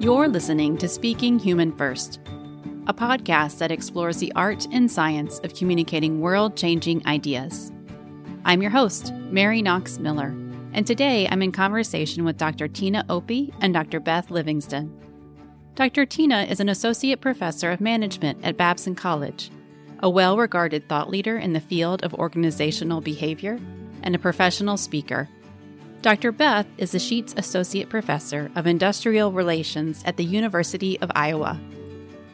[0.00, 2.20] You're listening to Speaking Human First,
[2.86, 7.70] a podcast that explores the art and science of communicating world changing ideas.
[8.46, 10.34] I'm your host, Mary Knox Miller,
[10.72, 12.66] and today I'm in conversation with Dr.
[12.66, 14.00] Tina Opie and Dr.
[14.00, 14.90] Beth Livingston.
[15.74, 16.06] Dr.
[16.06, 19.50] Tina is an associate professor of management at Babson College,
[19.98, 23.60] a well regarded thought leader in the field of organizational behavior,
[24.02, 25.28] and a professional speaker.
[26.02, 26.32] Dr.
[26.32, 31.60] Beth is the Sheets Associate Professor of Industrial Relations at the University of Iowa.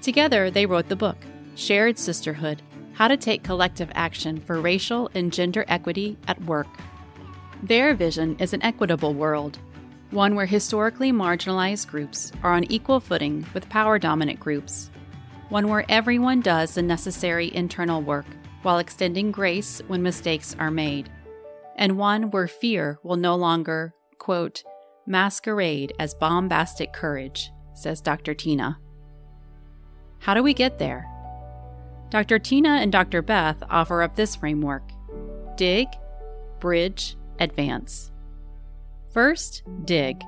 [0.01, 1.17] Together, they wrote the book,
[1.57, 6.69] Shared Sisterhood How to Take Collective Action for Racial and Gender Equity at Work.
[7.61, 9.59] Their vision is an equitable world,
[10.13, 14.93] one where historically marginalized groups are on equal footing with power dominant groups,
[15.49, 18.27] one where everyone does the necessary internal work
[18.63, 21.11] while extending grace when mistakes are made
[21.77, 24.65] and one where fear will no longer, quote,
[25.07, 28.35] masquerade as bombastic courage, says Dr.
[28.35, 28.79] Tina.
[30.19, 31.07] How do we get there?
[32.11, 32.39] Dr.
[32.39, 33.23] Tina and Dr.
[33.23, 34.83] Beth offer up this framework
[35.57, 35.89] dig,
[36.61, 38.13] bridge, advance.
[39.13, 40.23] First, dig.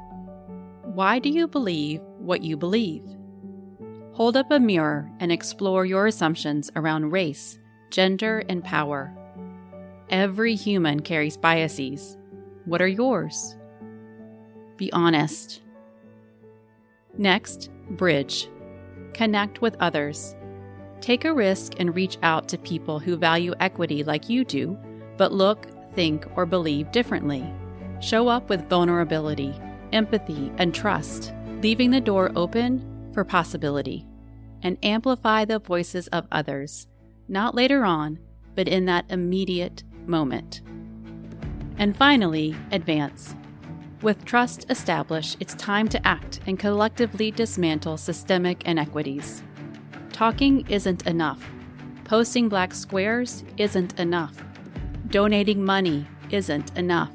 [0.85, 3.05] Why do you believe what you believe?
[4.13, 7.59] Hold up a mirror and explore your assumptions around race,
[7.91, 9.15] gender, and power.
[10.11, 12.17] Every human carries biases.
[12.65, 13.57] What are yours?
[14.79, 15.61] Be honest.
[17.19, 18.49] Next, bridge.
[19.13, 20.35] Connect with others.
[21.03, 24.79] Take a risk and reach out to people who value equity like you do,
[25.19, 27.45] but look, think, or believe differently.
[28.01, 29.55] Show up with vulnerability,
[29.93, 34.07] empathy, and trust, leaving the door open for possibility.
[34.63, 36.87] And amplify the voices of others,
[37.29, 38.19] not later on,
[38.55, 40.63] but in that immediate moment.
[41.77, 43.37] And finally, advance.
[44.03, 49.43] With trust established, it's time to act and collectively dismantle systemic inequities.
[50.13, 51.49] Talking isn't enough.
[52.05, 54.43] Posting black squares isn't enough.
[55.11, 57.13] Donating money isn't enough.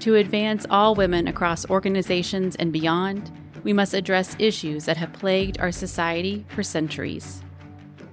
[0.00, 3.30] To advance all women across organizations and beyond,
[3.62, 7.42] we must address issues that have plagued our society for centuries.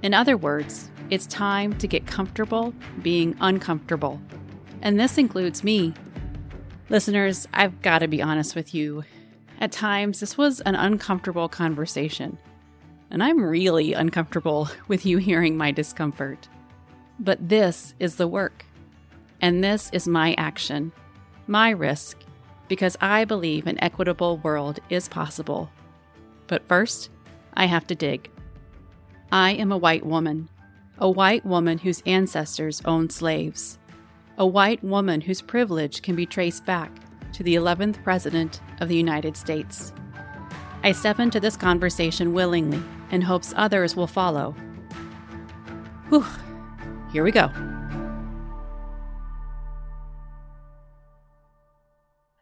[0.03, 4.19] In other words, it's time to get comfortable being uncomfortable.
[4.81, 5.93] And this includes me.
[6.89, 9.03] Listeners, I've got to be honest with you.
[9.59, 12.37] At times, this was an uncomfortable conversation.
[13.11, 16.47] And I'm really uncomfortable with you hearing my discomfort.
[17.19, 18.65] But this is the work.
[19.41, 20.93] And this is my action,
[21.45, 22.17] my risk,
[22.69, 25.69] because I believe an equitable world is possible.
[26.47, 27.09] But first,
[27.53, 28.29] I have to dig.
[29.29, 30.47] I am a white woman
[31.01, 33.79] a white woman whose ancestors owned slaves,
[34.37, 36.91] a white woman whose privilege can be traced back
[37.33, 39.93] to the 11th President of the United States.
[40.83, 44.51] I step into this conversation willingly in hopes others will follow.
[46.09, 46.25] Whew,
[47.11, 47.49] here we go.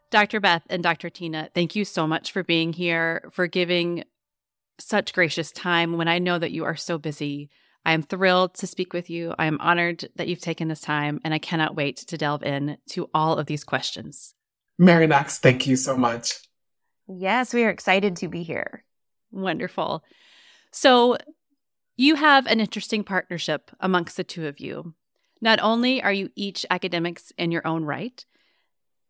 [0.09, 0.41] Dr.
[0.41, 1.09] Beth and Dr.
[1.09, 4.03] Tina, thank you so much for being here, for giving
[4.79, 7.49] such gracious time when I know that you are so busy.
[7.85, 9.33] I am thrilled to speak with you.
[9.39, 12.77] I am honored that you've taken this time, and I cannot wait to delve in
[12.91, 14.35] to all of these questions.
[14.77, 16.33] Mary Knox, thank you so much.
[17.07, 18.83] Yes, we are excited to be here.
[19.31, 20.03] Wonderful.
[20.71, 21.17] So,
[21.97, 24.93] you have an interesting partnership amongst the two of you.
[25.41, 28.25] Not only are you each academics in your own right,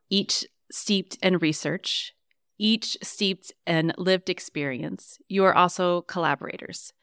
[0.09, 2.13] each steeped in research,
[2.57, 6.93] each steeped in lived experience, you are also collaborators.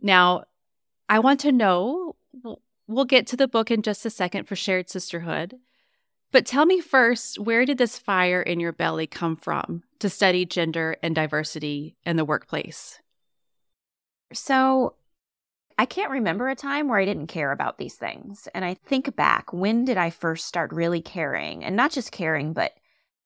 [0.00, 0.44] Now,
[1.08, 2.16] I want to know,
[2.86, 5.56] we'll get to the book in just a second for Shared Sisterhood.
[6.32, 10.44] But tell me first, where did this fire in your belly come from to study
[10.44, 13.00] gender and diversity in the workplace?
[14.32, 14.94] So,
[15.78, 18.48] I can't remember a time where I didn't care about these things.
[18.54, 21.62] And I think back, when did I first start really caring?
[21.62, 22.72] And not just caring, but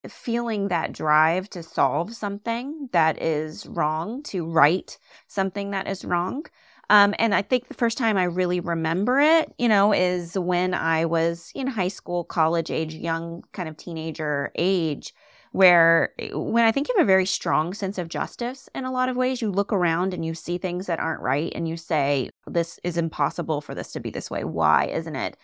[0.08, 6.44] feeling that drive to solve something that is wrong, to right something that is wrong.
[6.88, 10.74] Um, and I think the first time I really remember it, you know, is when
[10.74, 15.14] I was in high school, college age, young kind of teenager age,
[15.52, 19.08] where when I think you have a very strong sense of justice in a lot
[19.08, 22.30] of ways, you look around and you see things that aren't right and you say,
[22.46, 24.42] this is impossible for this to be this way.
[24.44, 25.36] Why isn't it?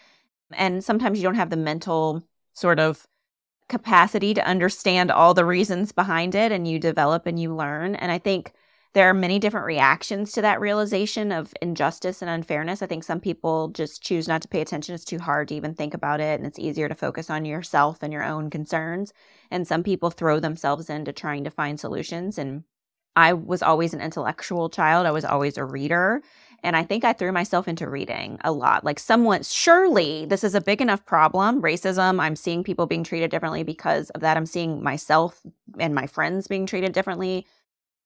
[0.53, 2.25] And sometimes you don't have the mental
[2.55, 3.07] sort of
[3.69, 7.95] capacity to understand all the reasons behind it and you develop and you learn.
[7.97, 8.53] And I think
[8.97, 12.81] there are many different reactions to that realization of injustice and unfairness.
[12.81, 14.95] I think some people just choose not to pay attention.
[14.95, 18.03] It's too hard to even think about it, and it's easier to focus on yourself
[18.03, 19.13] and your own concerns.
[19.51, 22.39] And some people throw themselves into trying to find solutions.
[22.39, 22.65] And
[23.15, 26.23] I was always an intellectual child, I was always a reader.
[26.67, 28.85] And I think I threw myself into reading a lot.
[28.85, 32.21] Like, someone, surely this is a big enough problem racism.
[32.21, 34.37] I'm seeing people being treated differently because of that.
[34.37, 35.41] I'm seeing myself
[35.79, 37.47] and my friends being treated differently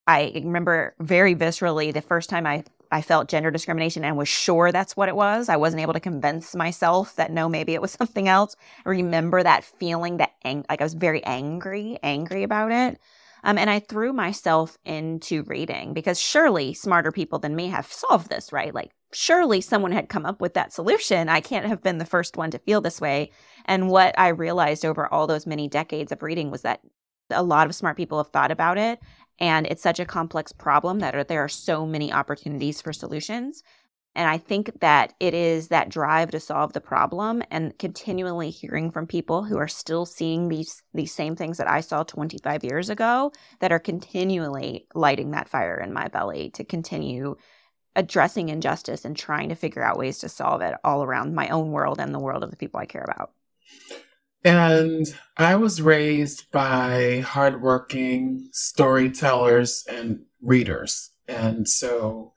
[0.07, 4.73] I remember very viscerally the first time I, I felt gender discrimination and was sure
[4.73, 5.49] that's what it was.
[5.49, 8.57] I wasn't able to convince myself that no, maybe it was something else.
[8.85, 12.99] I remember that feeling that ang- like I was very angry, angry about it.
[13.45, 18.29] Um, and I threw myself into reading because surely smarter people than me have solved
[18.29, 18.75] this, right?
[18.75, 21.29] Like, surely someone had come up with that solution.
[21.29, 23.31] I can't have been the first one to feel this way.
[23.65, 26.81] And what I realized over all those many decades of reading was that
[27.31, 28.99] a lot of smart people have thought about it
[29.41, 33.63] and it's such a complex problem that there are so many opportunities for solutions.
[34.17, 38.91] And I think that it is that drive to solve the problem and continually hearing
[38.91, 42.91] from people who are still seeing these these same things that I saw 25 years
[42.91, 47.37] ago that are continually lighting that fire in my belly to continue
[47.97, 51.71] addressing injustice and trying to figure out ways to solve it all around my own
[51.71, 53.33] world and the world of the people I care about.
[54.43, 61.11] And I was raised by hardworking storytellers and readers.
[61.29, 62.33] And so,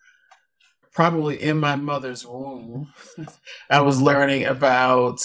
[0.93, 2.93] probably in my mother's womb,
[3.69, 5.19] I was learning about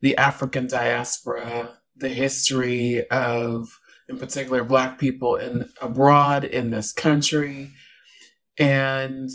[0.00, 3.68] the African diaspora, the history of,
[4.08, 7.70] in particular, Black people in abroad in this country.
[8.58, 9.30] And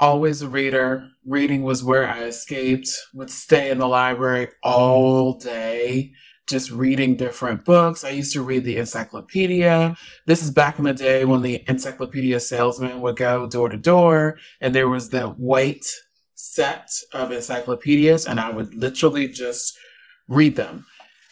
[0.00, 1.08] always a reader.
[1.26, 6.12] Reading was where I escaped, would stay in the library all day,
[6.50, 8.04] just reading different books.
[8.04, 9.96] I used to read the encyclopedia.
[10.26, 14.38] This is back in the day when the encyclopedia salesman would go door to door
[14.60, 15.86] and there was that white
[16.34, 19.78] set of encyclopedias, and I would literally just
[20.26, 20.86] read them.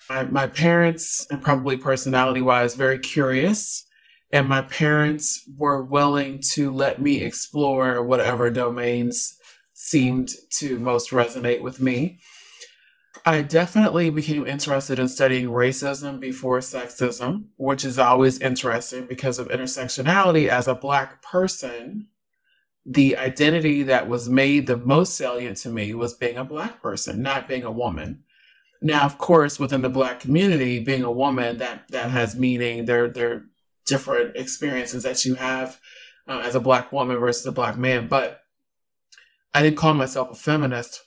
[0.09, 3.85] My, my parents, and probably personality wise, very curious
[4.31, 9.37] and my parents were willing to let me explore whatever domains
[9.73, 12.19] seemed to most resonate with me.
[13.29, 19.49] I definitely became interested in studying racism before sexism, which is always interesting because of
[19.49, 20.49] intersectionality.
[20.49, 22.07] As a Black person,
[22.87, 27.21] the identity that was made the most salient to me was being a Black person,
[27.21, 28.25] not being a woman.
[28.81, 32.87] Now, of course, within the Black community, being a woman that that has meaning.
[32.87, 33.45] There, there
[33.85, 35.79] different experiences that you have
[36.27, 38.09] uh, as a black woman versus a black man.
[38.09, 38.41] But
[39.53, 41.03] I didn't call myself a feminist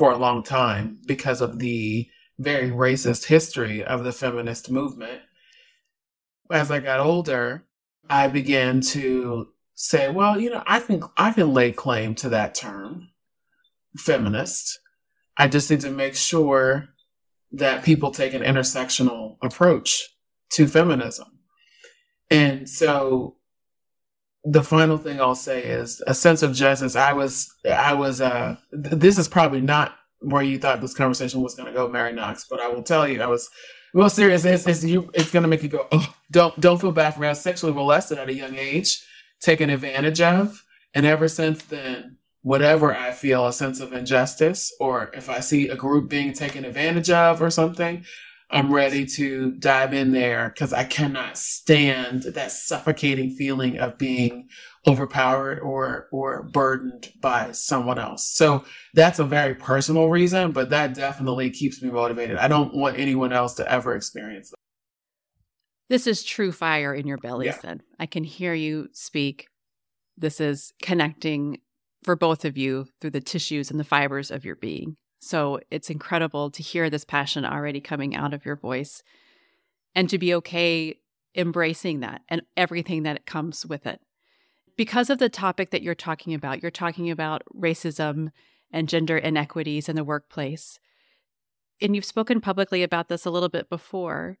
[0.00, 2.08] for a long time because of the
[2.38, 5.20] very racist history of the feminist movement.
[6.50, 7.66] As I got older,
[8.08, 12.54] I began to say, well, you know, I think I can lay claim to that
[12.54, 13.10] term,
[13.94, 14.80] feminist.
[15.36, 16.88] I just need to make sure
[17.52, 20.08] that people take an intersectional approach
[20.52, 21.28] to feminism.
[22.30, 23.36] And so
[24.44, 26.96] the final thing I'll say is a sense of justice.
[26.96, 31.42] I was, I was, uh, th- this is probably not where you thought this conversation
[31.42, 33.50] was going to go, Mary Knox, but I will tell you, I was
[33.92, 34.44] well, serious.
[34.44, 37.20] It's, it's, you, it's going to make you go, oh, don't, don't feel bad for
[37.20, 37.26] me.
[37.26, 39.04] I was sexually molested at a young age,
[39.40, 40.64] taken advantage of.
[40.94, 45.68] And ever since then, whatever I feel a sense of injustice, or if I see
[45.68, 48.04] a group being taken advantage of or something,
[48.52, 54.48] I'm ready to dive in there because I cannot stand that suffocating feeling of being
[54.86, 58.28] overpowered or or burdened by someone else.
[58.28, 58.64] So
[58.94, 62.38] that's a very personal reason, but that definitely keeps me motivated.
[62.38, 64.56] I don't want anyone else to ever experience that.
[65.88, 67.58] This is true fire in your bellies yeah.
[67.62, 67.82] then.
[67.98, 69.48] I can hear you speak.
[70.16, 71.58] This is connecting
[72.04, 74.96] for both of you through the tissues and the fibers of your being.
[75.20, 79.02] So it's incredible to hear this passion already coming out of your voice
[79.94, 80.96] and to be okay
[81.36, 84.00] embracing that and everything that comes with it.
[84.76, 88.30] Because of the topic that you're talking about, you're talking about racism
[88.72, 90.78] and gender inequities in the workplace.
[91.82, 94.38] And you've spoken publicly about this a little bit before,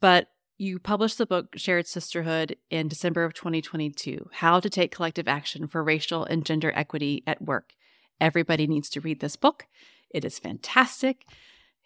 [0.00, 5.28] but you published the book Shared Sisterhood in December of 2022 How to Take Collective
[5.28, 7.74] Action for Racial and Gender Equity at Work.
[8.20, 9.66] Everybody needs to read this book.
[10.12, 11.24] It is fantastic.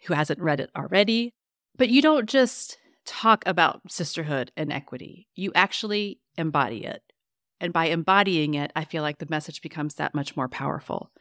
[0.05, 1.33] Who hasn't read it already?
[1.75, 7.01] But you don't just talk about sisterhood and equity, you actually embody it.
[7.59, 11.11] And by embodying it, I feel like the message becomes that much more powerful.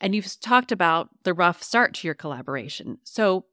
[0.00, 2.98] And you've talked about the rough start to your collaboration.
[3.04, 3.44] So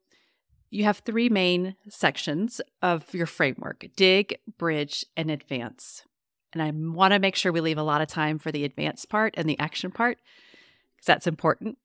[0.70, 6.04] you have three main sections of your framework dig, bridge, and advance.
[6.52, 9.10] And I want to make sure we leave a lot of time for the advanced
[9.10, 10.18] part and the action part
[10.96, 11.76] because that's important.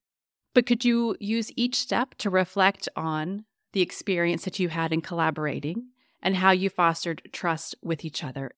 [0.53, 5.01] But could you use each step to reflect on the experience that you had in
[5.01, 5.87] collaborating
[6.21, 8.51] and how you fostered trust with each other?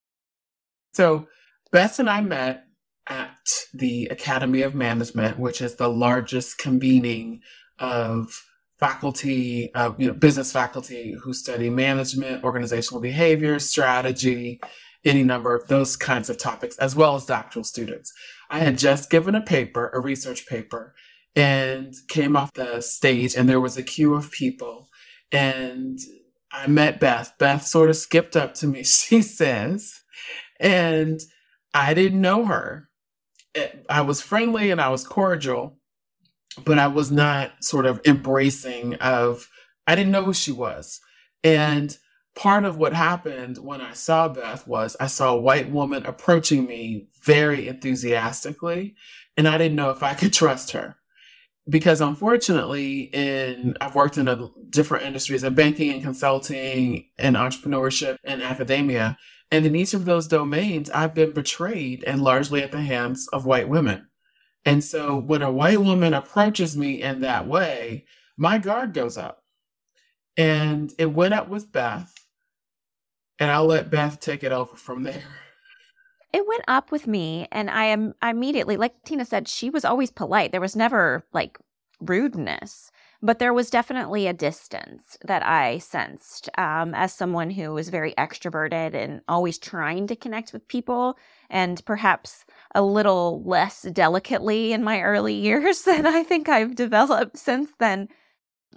[0.93, 1.27] So,
[1.71, 2.65] Beth and I met
[3.07, 3.37] at
[3.73, 7.41] the Academy of Management, which is the largest convening
[7.79, 8.43] of
[8.79, 14.59] faculty, uh, you know, business faculty who study management, organizational behavior, strategy,
[15.05, 18.11] any number of those kinds of topics, as well as doctoral students.
[18.49, 20.93] I had just given a paper, a research paper,
[21.35, 24.89] and came off the stage, and there was a queue of people.
[25.31, 25.99] And
[26.51, 27.33] I met Beth.
[27.37, 30.01] Beth sort of skipped up to me, she says,
[30.59, 31.19] and
[31.73, 32.89] I didn't know her.
[33.55, 35.77] Eh, I was friendly and I was cordial,
[36.63, 39.49] but I was not sort of embracing of,
[39.85, 41.01] I didn't know who she was.
[41.43, 41.97] And
[42.35, 46.65] part of what happened when I saw Beth was I saw a white woman approaching
[46.65, 48.95] me very enthusiastically,
[49.37, 50.95] and I didn't know if I could trust her.
[51.67, 58.17] Because unfortunately, in I've worked in a, different industries in banking and consulting and entrepreneurship
[58.23, 59.17] and academia.
[59.51, 63.45] And in each of those domains, I've been betrayed and largely at the hands of
[63.45, 64.07] white women.
[64.65, 68.05] And so when a white woman approaches me in that way,
[68.37, 69.43] my guard goes up.
[70.37, 72.13] And it went up with Beth.
[73.39, 75.44] And I'll let Beth take it over from there.
[76.35, 79.85] It went up with me, and I am I immediately, like Tina said, she was
[79.85, 80.51] always polite.
[80.51, 81.57] There was never like
[82.01, 87.87] rudeness, but there was definitely a distance that I sensed um, as someone who was
[87.87, 91.17] very extroverted and always trying to connect with people,
[91.49, 92.43] and perhaps
[92.75, 98.09] a little less delicately in my early years than I think I've developed since then.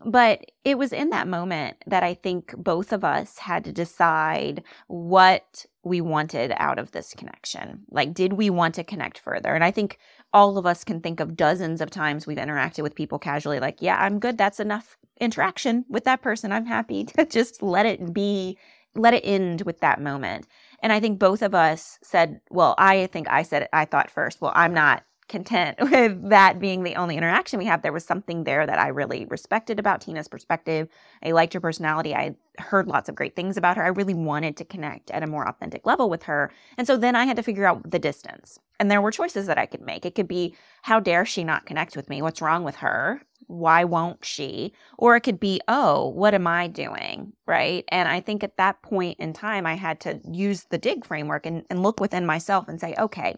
[0.04, 4.62] But it was in that moment that I think both of us had to decide
[4.86, 7.84] what we wanted out of this connection.
[7.90, 9.54] Like, did we want to connect further?
[9.54, 9.98] And I think
[10.32, 13.78] all of us can think of dozens of times we've interacted with people casually, like,
[13.80, 14.38] yeah, I'm good.
[14.38, 16.52] That's enough interaction with that person.
[16.52, 18.56] I'm happy to just let it be,
[18.94, 20.46] let it end with that moment.
[20.80, 24.10] And I think both of us said, well, I think I said it, I thought
[24.10, 27.82] first, well, I'm not content with that being the only interaction we have.
[27.82, 30.88] There was something there that I really respected about Tina's perspective.
[31.22, 32.14] I liked her personality.
[32.14, 33.84] I heard lots of great things about her.
[33.84, 36.50] I really wanted to connect at a more authentic level with her.
[36.76, 38.58] And so then I had to figure out the distance.
[38.80, 40.06] And there were choices that I could make.
[40.06, 42.22] It could be, how dare she not connect with me?
[42.22, 43.22] What's wrong with her?
[43.46, 44.72] Why won't she?
[44.98, 47.32] Or it could be, oh, what am I doing?
[47.46, 47.84] Right.
[47.88, 51.46] And I think at that point in time, I had to use the dig framework
[51.46, 53.34] and, and look within myself and say, okay,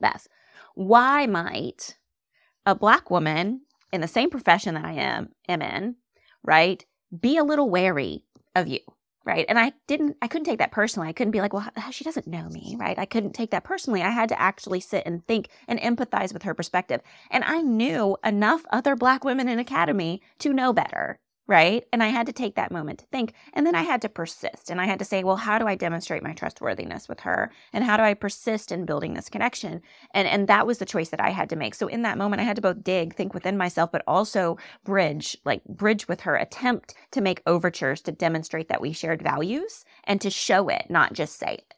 [0.00, 0.26] Beth,
[0.76, 1.96] why might
[2.66, 5.96] a black woman in the same profession that I am am in,
[6.44, 6.84] right,
[7.18, 8.80] be a little wary of you,
[9.24, 9.46] right?
[9.48, 11.08] And I didn't, I couldn't take that personally.
[11.08, 12.98] I couldn't be like, well, she doesn't know me, right?
[12.98, 14.02] I couldn't take that personally.
[14.02, 17.00] I had to actually sit and think and empathize with her perspective.
[17.30, 21.84] And I knew enough other black women in academy to know better, right?
[21.92, 23.32] And I had to take that moment to think.
[23.52, 24.70] And then I had to persist.
[24.70, 27.52] And I had to say, well, how do I demonstrate my trustworthiness with her?
[27.72, 29.82] And how do I persist in building this connection?
[30.12, 31.74] And and that was the choice that I had to make.
[31.74, 35.36] So in that moment, I had to both dig, think within myself, but also bridge,
[35.44, 40.20] like bridge with her, attempt to make overtures to demonstrate that we shared values and
[40.20, 41.74] to show it, not just say it.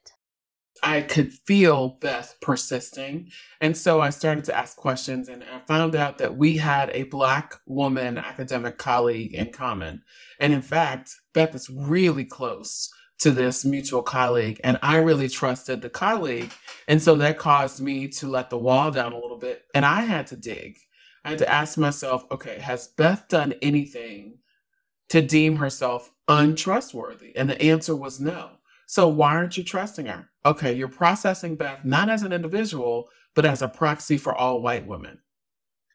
[0.83, 3.31] I could feel Beth persisting.
[3.61, 7.05] And so I started to ask questions and I found out that we had a
[7.05, 10.03] Black woman academic colleague in common.
[10.41, 14.61] And in fact, Beth is really close to this mutual colleague.
[14.63, 16.53] And I really trusted the colleague.
[16.87, 19.65] And so that caused me to let the wall down a little bit.
[19.75, 20.79] And I had to dig.
[21.25, 24.39] I had to ask myself, okay, has Beth done anything
[25.09, 27.35] to deem herself untrustworthy?
[27.37, 28.51] And the answer was no.
[28.89, 30.31] So why aren't you trusting her?
[30.47, 34.87] Okay, you're processing Beth not as an individual, but as a proxy for all white
[34.87, 35.19] women.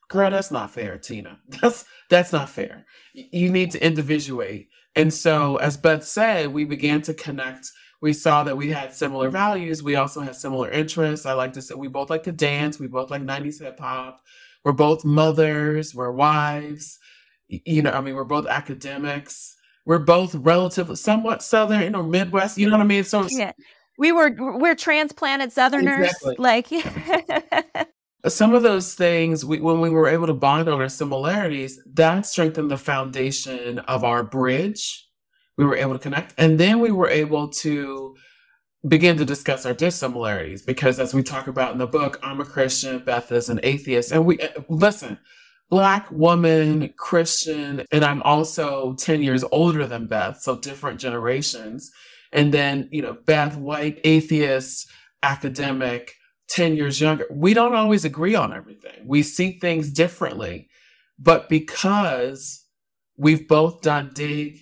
[0.10, 1.40] Girl, that's not fair, Tina.
[1.48, 2.86] That's that's not fair.
[3.14, 4.70] You need to individuate.
[4.96, 7.72] And so, as Beth said, we began to connect.
[8.00, 9.82] We saw that we had similar values.
[9.82, 11.26] We also had similar interests.
[11.26, 12.80] I like to say we both like to dance.
[12.80, 14.22] We both like 90s hip hop.
[14.64, 15.96] We're both mothers.
[15.96, 17.00] We're wives.
[17.48, 19.53] You know, I mean, we're both academics
[19.86, 22.58] we're both relatively somewhat southern, or Midwest.
[22.58, 23.04] You know what I mean?
[23.04, 23.52] So yeah,
[23.98, 26.36] we were we're transplanted Southerners, exactly.
[26.38, 26.68] like.
[28.26, 32.72] Some of those things, we, when we were able to bond over similarities, that strengthened
[32.72, 35.10] the foundation of our bridge.
[35.58, 38.16] We were able to connect, and then we were able to
[38.88, 42.46] begin to discuss our dissimilarities because, as we talk about in the book, I'm a
[42.46, 45.20] Christian, Beth is an atheist, and we uh, listen
[45.74, 51.90] Black woman, Christian, and I'm also 10 years older than Beth, so different generations.
[52.32, 54.88] And then, you know, Beth, white, atheist,
[55.24, 56.14] academic,
[56.50, 57.26] 10 years younger.
[57.32, 59.08] We don't always agree on everything.
[59.08, 60.70] We see things differently.
[61.18, 62.64] But because
[63.18, 64.60] we've both done dig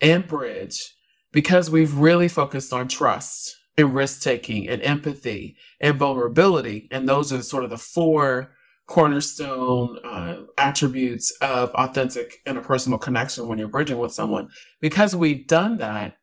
[0.00, 0.94] and bridge,
[1.30, 7.34] because we've really focused on trust and risk taking and empathy and vulnerability, and those
[7.34, 8.54] are sort of the four
[8.88, 14.48] cornerstone uh, attributes of authentic interpersonal connection when you're bridging with someone.
[14.80, 16.16] Because we've done that,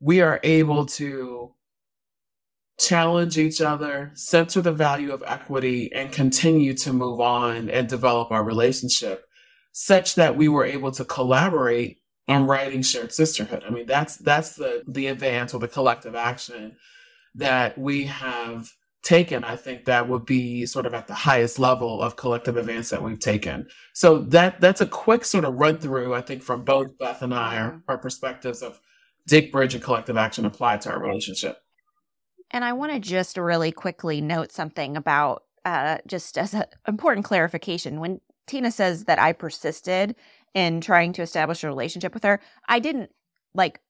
[0.00, 1.54] we are able to
[2.78, 8.30] challenge each other, center the value of equity, and continue to move on and develop
[8.30, 9.24] our relationship
[9.72, 13.62] such that we were able to collaborate on writing shared sisterhood.
[13.66, 16.76] I mean, that's that's the the advance or the collective action
[17.36, 18.68] that we have
[19.02, 22.90] taken, I think that would be sort of at the highest level of collective advance
[22.90, 23.68] that we've taken.
[23.94, 27.34] So that that's a quick sort of run through, I think, from both Beth and
[27.34, 28.80] I, our, our perspectives of
[29.26, 31.58] Dig Bridge and collective action applied to our relationship.
[32.50, 37.26] And I want to just really quickly note something about uh, just as an important
[37.26, 38.00] clarification.
[38.00, 40.16] When Tina says that I persisted
[40.54, 43.10] in trying to establish a relationship with her, I didn't
[43.54, 43.80] like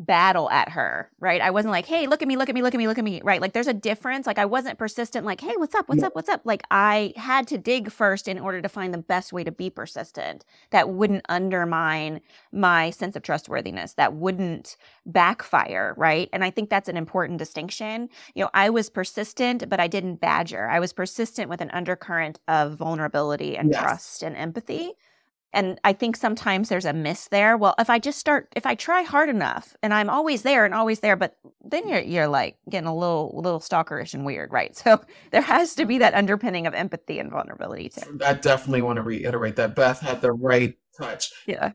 [0.00, 1.42] battle at her, right?
[1.42, 3.04] I wasn't like, hey, look at me, look at me, look at me, look at
[3.04, 3.40] me, right?
[3.40, 4.26] Like there's a difference.
[4.26, 6.40] Like I wasn't persistent, like, hey, what's up, what's up, what's up?
[6.44, 9.68] Like I had to dig first in order to find the best way to be
[9.68, 16.30] persistent that wouldn't undermine my sense of trustworthiness, that wouldn't backfire, right?
[16.32, 18.08] And I think that's an important distinction.
[18.34, 20.66] You know, I was persistent, but I didn't badger.
[20.66, 23.82] I was persistent with an undercurrent of vulnerability and yes.
[23.82, 24.94] trust and empathy.
[25.52, 27.56] And I think sometimes there's a miss there.
[27.56, 30.72] Well, if I just start, if I try hard enough and I'm always there and
[30.72, 34.76] always there, but then you're, you're like getting a little, little stalkerish and weird, right?
[34.90, 38.18] So there has to be that underpinning of empathy and vulnerability too.
[38.24, 41.32] I definitely want to reiterate that Beth had the right touch.
[41.46, 41.72] Yeah.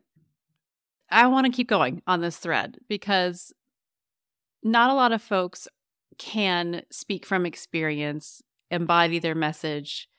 [1.10, 3.54] I want to keep going on this thread because
[4.64, 5.68] not a lot of folks
[6.18, 8.42] can speak from experience,
[8.72, 10.10] embody their message,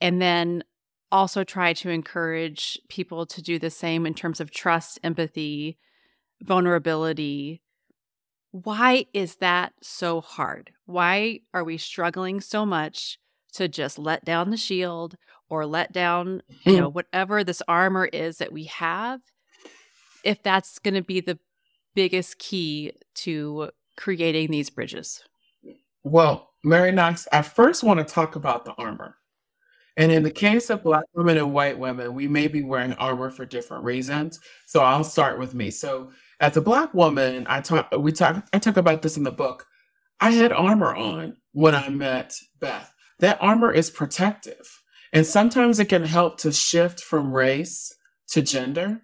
[0.00, 0.62] and then
[1.10, 5.78] also try to encourage people to do the same in terms of trust, empathy,
[6.42, 7.62] vulnerability.
[8.50, 10.72] Why is that so hard?
[10.86, 13.18] Why are we struggling so much
[13.54, 15.16] to just let down the shield
[15.48, 16.80] or let down, you hmm.
[16.80, 19.20] know, whatever this armor is that we have?
[20.24, 21.38] If that's going to be the
[21.94, 25.22] biggest key to creating these bridges.
[26.04, 29.16] Well, Mary Knox, I first want to talk about the armor.
[29.96, 33.30] And in the case of Black women and white women, we may be wearing armor
[33.30, 34.40] for different reasons.
[34.66, 35.70] So I'll start with me.
[35.70, 39.30] So as a Black woman, I talk, we talk, I talk about this in the
[39.30, 39.66] book.
[40.20, 42.92] I had armor on when I met Beth.
[43.20, 44.82] That armor is protective.
[45.12, 47.94] And sometimes it can help to shift from race
[48.28, 49.02] to gender.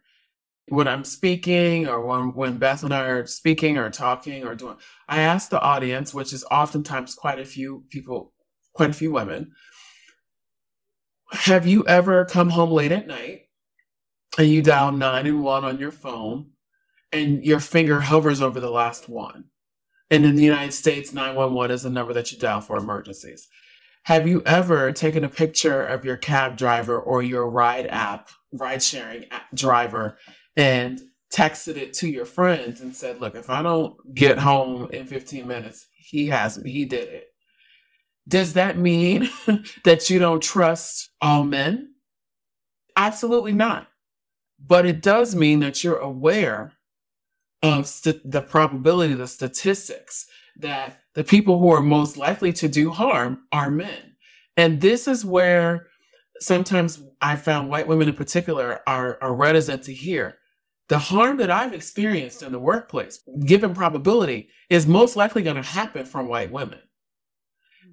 [0.69, 4.77] When I'm speaking or when, when Beth and I are speaking or talking or doing,
[5.09, 8.33] I ask the audience, which is oftentimes quite a few people,
[8.75, 9.53] quite a few women,
[11.33, 13.43] have you ever come home late at night
[14.39, 16.51] and you dial nine and one on your phone
[17.13, 19.45] and your finger hovers over the last one?
[20.11, 23.49] And in the United States, 911 is the number that you dial for emergencies.
[24.05, 28.83] Have you ever taken a picture of your cab driver or your ride app, ride
[28.83, 30.19] sharing driver,
[30.57, 31.01] and
[31.33, 35.47] texted it to your friends and said, Look, if I don't get home in 15
[35.47, 37.32] minutes, he has me, he did it.
[38.29, 39.29] Does that mean
[39.85, 41.95] that you don't trust all men?
[42.97, 43.89] Absolutely not.
[44.65, 46.73] But it does mean that you're aware
[47.63, 52.91] of st- the probability, the statistics that the people who are most likely to do
[52.91, 54.17] harm are men.
[54.57, 55.87] And this is where
[56.39, 60.39] sometimes I found white women in particular are, are reticent to hear.
[60.89, 65.63] The harm that I've experienced in the workplace, given probability, is most likely going to
[65.63, 66.81] happen from white women.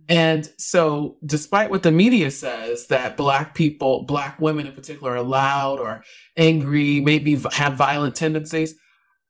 [0.09, 5.21] And so, despite what the media says that Black people, Black women in particular, are
[5.21, 6.03] loud or
[6.35, 8.73] angry, maybe have violent tendencies,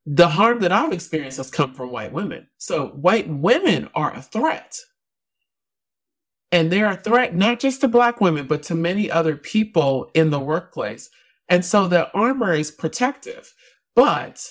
[0.06, 2.48] the harm that I've experienced has come from white women.
[2.58, 4.78] So, white women are a threat.
[6.50, 10.30] And they're a threat not just to Black women, but to many other people in
[10.30, 11.10] the workplace.
[11.50, 13.54] And so, the armor is protective.
[13.96, 14.50] But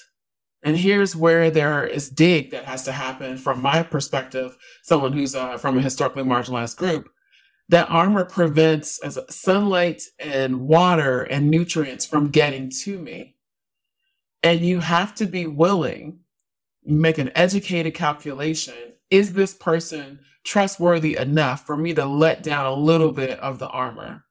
[0.68, 5.34] and here's where there is dig that has to happen from my perspective, someone who's
[5.34, 7.08] uh, from a historically marginalized group.
[7.70, 13.36] That armor prevents as sunlight and water and nutrients from getting to me.
[14.42, 16.18] And you have to be willing,
[16.84, 18.74] make an educated calculation.
[19.08, 23.68] Is this person trustworthy enough for me to let down a little bit of the
[23.68, 24.26] armor?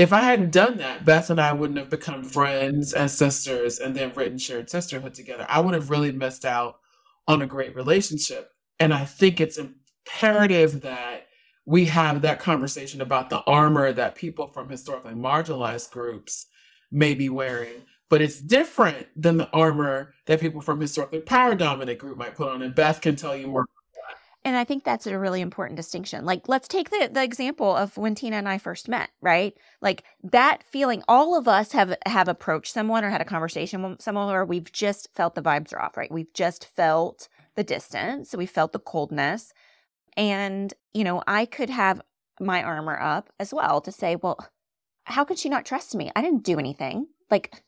[0.00, 3.94] If I hadn't done that, Beth and I wouldn't have become friends and sisters and
[3.94, 5.44] then written Shared Sisterhood together.
[5.46, 6.78] I would have really missed out
[7.28, 8.50] on a great relationship.
[8.78, 11.26] And I think it's imperative that
[11.66, 16.46] we have that conversation about the armor that people from historically marginalized groups
[16.90, 17.82] may be wearing.
[18.08, 22.48] But it's different than the armor that people from historically power dominant group might put
[22.48, 22.62] on.
[22.62, 23.66] And Beth can tell you more
[24.44, 26.24] and I think that's a really important distinction.
[26.24, 29.54] Like, let's take the, the example of when Tina and I first met, right?
[29.82, 34.00] Like that feeling, all of us have have approached someone or had a conversation with
[34.00, 36.10] someone where we've just felt the vibes are off, right?
[36.10, 39.52] We've just felt the distance, we felt the coldness.
[40.16, 42.00] And, you know, I could have
[42.40, 44.38] my armor up as well to say, well,
[45.04, 46.10] how could she not trust me?
[46.16, 47.08] I didn't do anything.
[47.30, 47.62] Like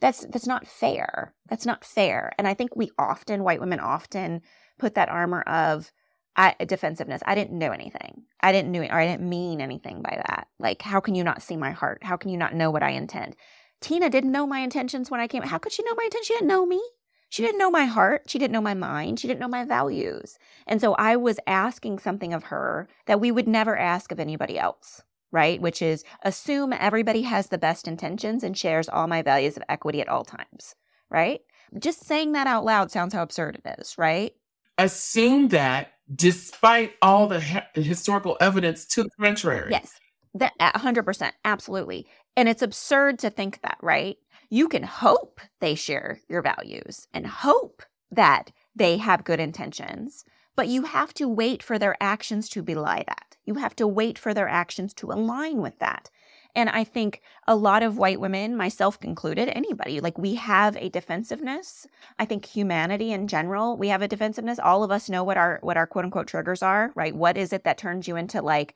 [0.00, 1.34] that's that's not fair.
[1.48, 2.32] That's not fair.
[2.38, 4.40] And I think we often, white women often
[4.78, 5.92] put that armor of
[6.36, 7.22] I, defensiveness.
[7.26, 8.24] I didn't know anything.
[8.40, 10.48] I didn't know, or I didn't mean anything by that.
[10.58, 12.02] Like, how can you not see my heart?
[12.02, 13.36] How can you not know what I intend?
[13.80, 15.42] Tina didn't know my intentions when I came.
[15.42, 16.26] How could she know my intentions?
[16.26, 16.82] She didn't know me.
[17.28, 18.22] She didn't know my heart.
[18.28, 19.18] She didn't know my mind.
[19.18, 20.38] She didn't know my values.
[20.66, 24.58] And so I was asking something of her that we would never ask of anybody
[24.58, 25.60] else, right?
[25.60, 30.00] Which is assume everybody has the best intentions and shares all my values of equity
[30.00, 30.76] at all times,
[31.10, 31.40] right?
[31.76, 34.32] Just saying that out loud sounds how absurd it is, right?
[34.78, 39.70] Assume that despite all the historical evidence to the contrary.
[39.70, 39.98] Yes,
[40.34, 41.32] that 100%.
[41.44, 42.06] Absolutely.
[42.36, 44.16] And it's absurd to think that, right?
[44.50, 50.24] You can hope they share your values and hope that they have good intentions,
[50.56, 53.36] but you have to wait for their actions to belie that.
[53.44, 56.10] You have to wait for their actions to align with that.
[56.56, 60.88] And I think a lot of white women, myself included, anybody, like we have a
[60.88, 61.86] defensiveness.
[62.18, 64.60] I think humanity in general, we have a defensiveness.
[64.60, 67.14] All of us know what our what our quote unquote triggers are, right?
[67.14, 68.74] What is it that turns you into like,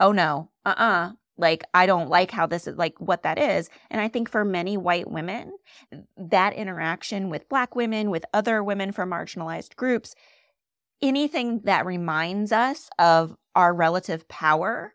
[0.00, 1.12] oh no, uh-uh.
[1.36, 3.70] Like I don't like how this is like what that is.
[3.90, 5.52] And I think for many white women,
[6.16, 10.16] that interaction with black women, with other women from marginalized groups,
[11.00, 14.94] anything that reminds us of our relative power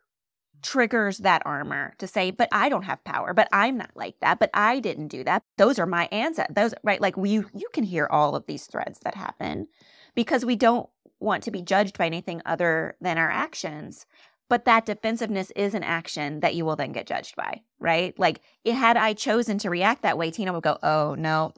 [0.63, 4.39] triggers that armor to say, but I don't have power, but I'm not like that,
[4.39, 5.43] but I didn't do that.
[5.57, 6.55] Those are my ancestors.
[6.55, 9.67] Those right, like we you can hear all of these threads that happen
[10.15, 14.05] because we don't want to be judged by anything other than our actions.
[14.49, 18.17] But that defensiveness is an action that you will then get judged by, right?
[18.19, 21.53] Like, it, had I chosen to react that way, Tina would go, "Oh no,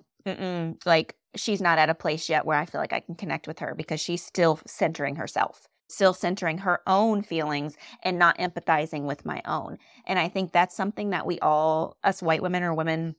[0.85, 3.59] like she's not at a place yet where I feel like I can connect with
[3.59, 9.25] her because she's still centering herself." Still centering her own feelings and not empathizing with
[9.25, 9.77] my own.
[10.05, 13.15] And I think that's something that we all, us white women or women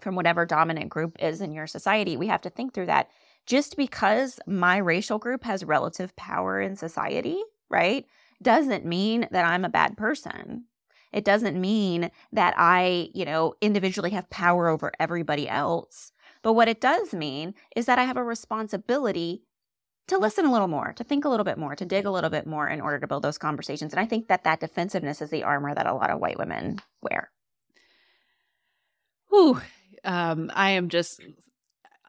[0.00, 3.08] from whatever dominant group is in your society, we have to think through that.
[3.46, 8.04] Just because my racial group has relative power in society, right,
[8.42, 10.64] doesn't mean that I'm a bad person.
[11.12, 16.12] It doesn't mean that I, you know, individually have power over everybody else.
[16.42, 19.42] But what it does mean is that I have a responsibility
[20.08, 22.30] to listen a little more, to think a little bit more, to dig a little
[22.30, 23.92] bit more in order to build those conversations.
[23.92, 26.80] And I think that that defensiveness is the armor that a lot of white women
[27.02, 27.30] wear.
[29.30, 29.60] Whew.
[30.04, 31.20] Um, I am just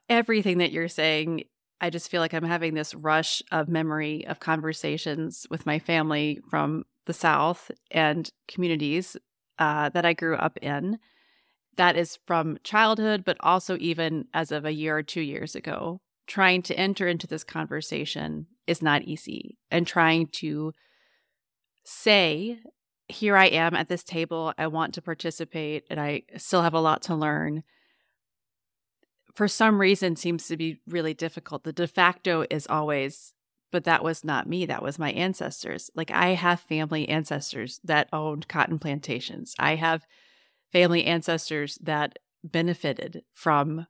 [0.09, 1.45] everything that you're saying.
[1.81, 6.39] I just feel like I'm having this rush of memory of conversations with my family
[6.49, 9.17] from the South and communities
[9.57, 10.99] uh, that I grew up in.
[11.77, 16.01] That is from childhood, but also even as of a year or two years ago
[16.27, 19.57] trying to enter into this conversation is not easy.
[19.71, 20.73] And trying to
[21.83, 22.59] say
[23.07, 24.53] here i am at this table.
[24.57, 27.63] I want to participate and i still have a lot to learn
[29.33, 31.63] for some reason seems to be really difficult.
[31.63, 33.33] The de facto is always
[33.69, 34.65] but that was not me.
[34.65, 35.89] That was my ancestors.
[35.95, 39.55] Like i have family ancestors that owned cotton plantations.
[39.57, 40.05] I have
[40.73, 43.87] family ancestors that benefited from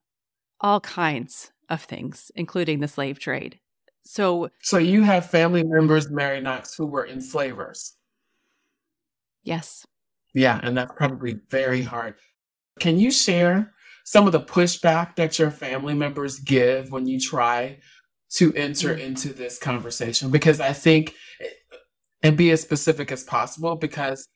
[0.61, 3.59] all kinds of things, including the slave trade.
[4.03, 7.93] So, so you have family members, Mary Knox, who were enslavers.
[9.43, 9.85] Yes.
[10.33, 12.15] Yeah, and that's probably very hard.
[12.79, 13.73] Can you share
[14.05, 17.79] some of the pushback that your family members give when you try
[18.35, 19.05] to enter mm-hmm.
[19.07, 20.29] into this conversation?
[20.29, 21.13] Because I think,
[22.23, 24.27] and be as specific as possible, because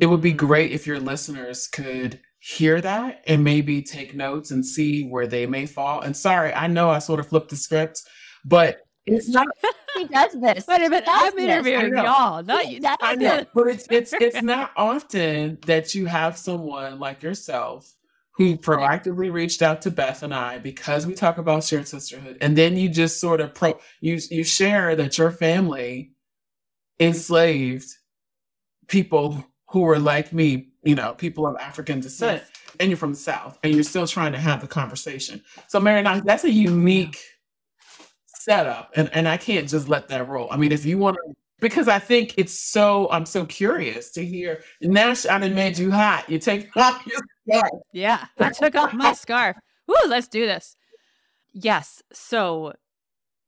[0.00, 0.46] it would be mm-hmm.
[0.46, 5.46] great if your listeners could hear that and maybe take notes and see where they
[5.46, 6.00] may fall.
[6.00, 8.02] And sorry, I know I sort of flipped the script,
[8.44, 9.46] but it's not.
[9.94, 10.66] he does this.
[10.66, 12.80] Wait a minute, I'm interviewing y'all, not you.
[13.00, 17.88] I know, but it's it's it's not often that you have someone like yourself
[18.34, 22.58] who proactively reached out to Beth and I because we talk about shared sisterhood, and
[22.58, 26.10] then you just sort of pro you you share that your family
[26.98, 27.86] enslaved
[28.88, 32.74] people who were like me you know, people of African descent, yes.
[32.80, 35.42] and you're from the South, and you're still trying to have the conversation.
[35.68, 37.18] So, Mary, Knox, that's a unique
[38.26, 38.92] setup.
[38.96, 40.48] And and I can't just let that roll.
[40.50, 44.24] I mean, if you want to because I think it's so I'm so curious to
[44.24, 46.28] hear Nash I done made you hot.
[46.28, 47.82] You take off your scarf.
[47.92, 49.56] Yeah, I took off my scarf.
[49.86, 50.76] Woo, let's do this.
[51.52, 52.02] Yes.
[52.12, 52.72] So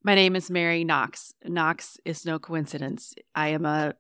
[0.03, 1.35] my name is Mary Knox.
[1.45, 3.15] Knox is no coincidence.
[3.35, 3.95] I am a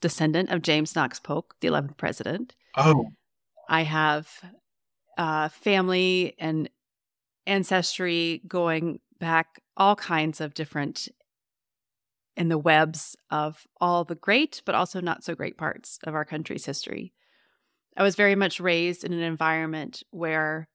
[0.00, 2.54] descendant of James Knox Polk, the 11th president.
[2.76, 3.06] Oh.
[3.68, 4.28] I have
[5.18, 6.68] uh, family and
[7.46, 11.08] ancestry going back all kinds of different
[12.36, 16.24] in the webs of all the great but also not so great parts of our
[16.24, 17.12] country's history.
[17.96, 20.68] I was very much raised in an environment where,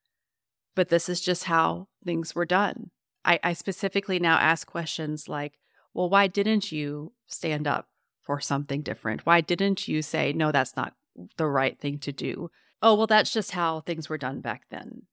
[0.75, 2.91] but this is just how things were done.
[3.25, 5.57] I, I specifically now ask questions like,
[5.93, 7.87] well, why didn't you stand up
[8.21, 9.25] for something different?
[9.25, 10.93] Why didn't you say, no, that's not
[11.37, 12.49] the right thing to do?
[12.81, 15.03] Oh, well, that's just how things were done back then.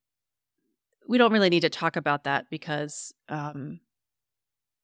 [1.09, 3.81] We don't really need to talk about that because um,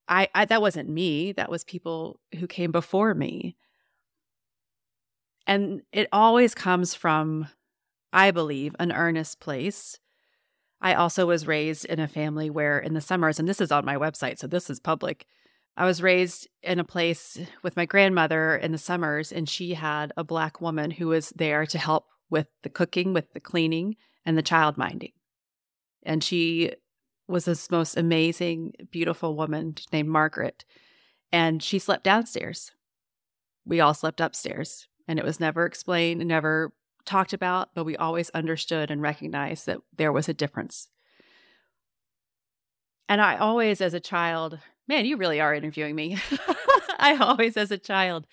[0.09, 1.33] I, I that wasn't me.
[1.33, 3.57] That was people who came before me.
[5.47, 7.49] And it always comes from,
[8.13, 9.99] I believe, an earnest place.
[10.81, 13.85] I also was raised in a family where in the summers, and this is on
[13.85, 15.27] my website, so this is public.
[15.77, 20.13] I was raised in a place with my grandmother in the summers, and she had
[20.17, 24.37] a black woman who was there to help with the cooking, with the cleaning, and
[24.37, 25.13] the child minding.
[26.03, 26.73] And she
[27.29, 30.65] was this most amazing, beautiful woman named Margaret.
[31.33, 32.73] And she slept downstairs.
[33.65, 34.89] We all slept upstairs.
[35.07, 36.73] And it was never explained, never
[37.05, 40.89] talked about, but we always understood and recognized that there was a difference.
[43.09, 44.59] And I always, as a child,
[44.91, 46.19] man, you really are interviewing me.
[46.99, 48.27] I always, as a child,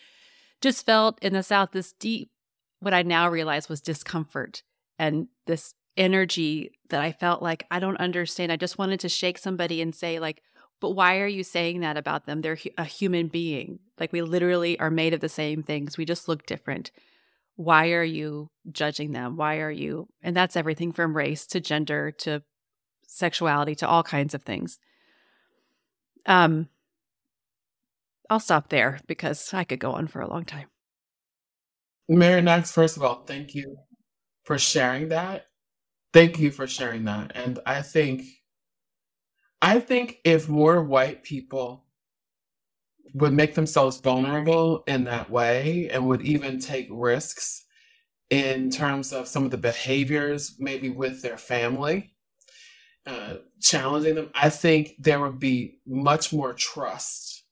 [0.60, 2.32] just felt in the South this deep,
[2.80, 4.64] what I now realize was discomfort
[4.98, 8.52] and this energy that I felt like I don't understand.
[8.52, 10.42] I just wanted to shake somebody and say, like,
[10.82, 12.42] but why are you saying that about them?
[12.42, 13.80] They're a human being.
[14.00, 15.96] Like, we literally are made of the same things.
[15.96, 16.90] We just look different.
[17.56, 19.38] Why are you judging them?
[19.38, 20.08] Why are you?
[20.24, 22.42] And that's everything from race to gender to
[23.08, 24.80] sexuality to all kinds of things.
[26.28, 26.68] Um,
[28.30, 30.68] I'll stop there because I could go on for a long time.
[32.10, 33.78] Mary Knox, first of all, thank you
[34.44, 35.48] for sharing that.
[36.14, 37.32] Thank you for sharing that.
[37.36, 38.24] And I think
[39.62, 41.86] I think if more white people
[43.14, 47.66] would make themselves vulnerable in that way and would even take risks
[48.30, 52.14] in terms of some of the behaviors, maybe with their family,
[53.08, 57.44] uh, challenging them, I think there would be much more trust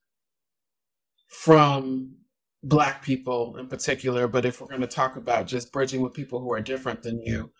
[1.29, 2.15] from
[2.61, 4.27] Black people in particular.
[4.27, 7.21] But if we're going to talk about just bridging with people who are different than
[7.21, 7.51] you,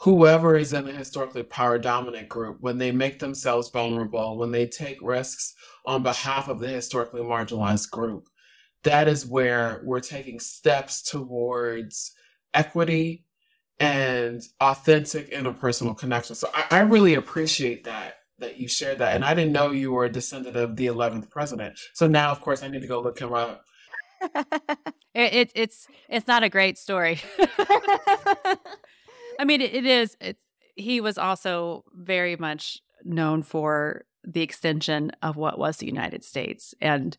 [0.00, 4.66] whoever is in a historically power dominant group, when they make themselves vulnerable, when they
[4.66, 5.54] take risks
[5.86, 8.28] on behalf of the historically marginalized group,
[8.82, 12.12] that is where we're taking steps towards
[12.54, 13.24] equity
[13.80, 16.36] and authentic interpersonal connection.
[16.36, 19.14] So I, I really appreciate that that you shared that.
[19.14, 21.78] And I didn't know you were a descendant of the 11th president.
[21.92, 23.64] So now, of course, I need to go look him up.
[25.14, 27.20] it, it, it's it's not a great story.
[29.38, 30.16] I mean, it, it is.
[30.20, 30.40] It's,
[30.76, 36.74] he was also very much known for the extension of what was the United States
[36.80, 37.16] and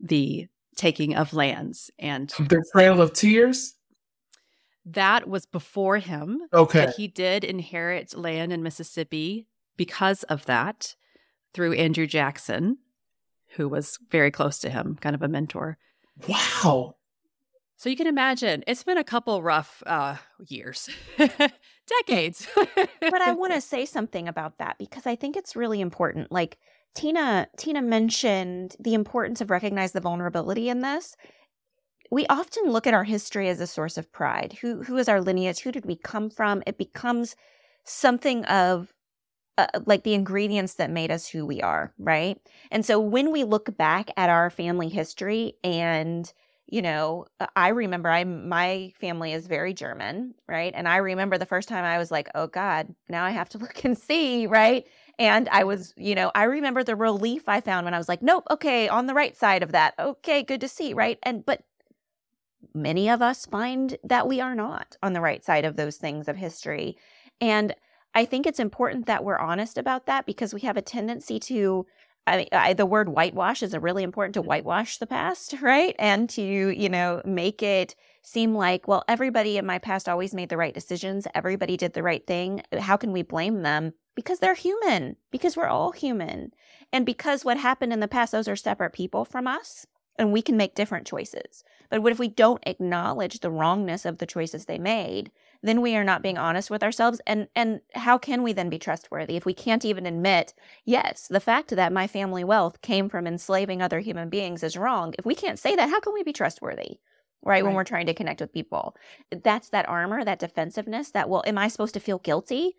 [0.00, 0.46] the
[0.76, 3.74] taking of lands and the Trail of Tears.
[4.92, 6.42] That was before him.
[6.52, 6.86] Okay.
[6.86, 9.46] But he did inherit land in Mississippi
[9.76, 10.94] because of that
[11.52, 12.78] through Andrew Jackson,
[13.56, 15.78] who was very close to him, kind of a mentor.
[16.26, 16.96] Wow.
[17.76, 20.16] So you can imagine it's been a couple rough uh,
[20.48, 22.48] years, decades.
[23.00, 26.32] but I want to say something about that because I think it's really important.
[26.32, 26.58] Like
[26.94, 31.14] Tina, Tina mentioned the importance of recognize the vulnerability in this.
[32.10, 34.58] We often look at our history as a source of pride.
[34.60, 35.60] Who who is our lineage?
[35.60, 36.62] Who did we come from?
[36.66, 37.36] It becomes
[37.84, 38.92] something of
[39.58, 42.38] uh, like the ingredients that made us who we are, right?
[42.70, 46.32] And so when we look back at our family history and
[46.68, 50.72] you know, uh, I remember I my family is very German, right?
[50.76, 53.58] And I remember the first time I was like, "Oh god, now I have to
[53.60, 54.86] look and see," right?
[55.18, 58.22] And I was, you know, I remember the relief I found when I was like,
[58.22, 59.94] "Nope, okay, on the right side of that.
[59.98, 61.18] Okay, good to see," right?
[61.24, 61.62] And but
[62.74, 66.28] many of us find that we are not on the right side of those things
[66.28, 66.96] of history.
[67.40, 67.74] And
[68.14, 71.86] I think it's important that we're honest about that because we have a tendency to
[72.26, 75.96] I mean, I, the word whitewash is a really important to whitewash the past, right?
[75.98, 80.50] And to, you know, make it seem like, well, everybody in my past always made
[80.50, 81.26] the right decisions.
[81.34, 82.60] Everybody did the right thing.
[82.78, 83.94] How can we blame them?
[84.18, 86.50] because they're human, because we're all human.
[86.92, 89.86] And because what happened in the past, those are separate people from us
[90.18, 91.64] and we can make different choices.
[91.90, 95.30] But what if we don't acknowledge the wrongness of the choices they made?
[95.62, 97.20] Then we are not being honest with ourselves.
[97.26, 100.54] And and how can we then be trustworthy if we can't even admit,
[100.84, 105.14] yes, the fact that my family wealth came from enslaving other human beings is wrong.
[105.18, 106.98] If we can't say that, how can we be trustworthy?
[107.40, 107.64] Right, right.
[107.64, 108.96] when we're trying to connect with people.
[109.30, 112.76] That's that armor, that defensiveness, that well, am I supposed to feel guilty?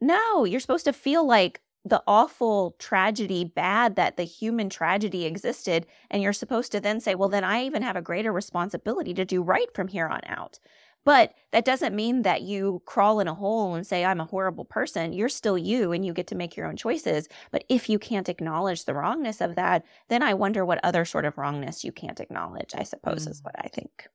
[0.00, 5.86] No, you're supposed to feel like the awful tragedy bad that the human tragedy existed
[6.10, 9.24] and you're supposed to then say well then i even have a greater responsibility to
[9.24, 10.58] do right from here on out.
[11.04, 14.64] But that doesn't mean that you crawl in a hole and say i'm a horrible
[14.64, 15.12] person.
[15.12, 17.28] You're still you and you get to make your own choices.
[17.50, 21.24] But if you can't acknowledge the wrongness of that then i wonder what other sort
[21.24, 23.30] of wrongness you can't acknowledge i suppose mm.
[23.30, 24.08] is what i think.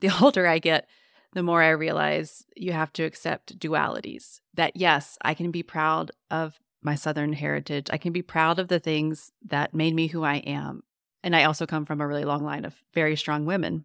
[0.00, 0.86] The older i get
[1.32, 4.40] the more I realize you have to accept dualities.
[4.54, 7.88] That yes, I can be proud of my Southern heritage.
[7.90, 10.82] I can be proud of the things that made me who I am.
[11.22, 13.84] And I also come from a really long line of very strong women.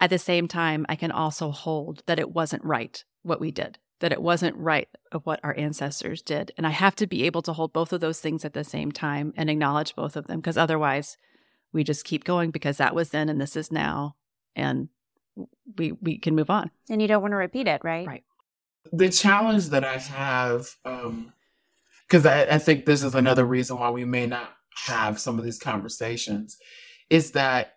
[0.00, 3.78] At the same time, I can also hold that it wasn't right what we did,
[3.98, 6.52] that it wasn't right of what our ancestors did.
[6.56, 8.92] And I have to be able to hold both of those things at the same
[8.92, 11.18] time and acknowledge both of them because otherwise
[11.72, 14.16] we just keep going because that was then and this is now.
[14.56, 14.88] And
[15.76, 16.70] we we can move on.
[16.88, 18.06] And you don't want to repeat it, right?
[18.06, 18.24] Right.
[18.92, 23.90] The challenge that I have, because um, I, I think this is another reason why
[23.90, 24.50] we may not
[24.86, 26.56] have some of these conversations,
[27.10, 27.74] is that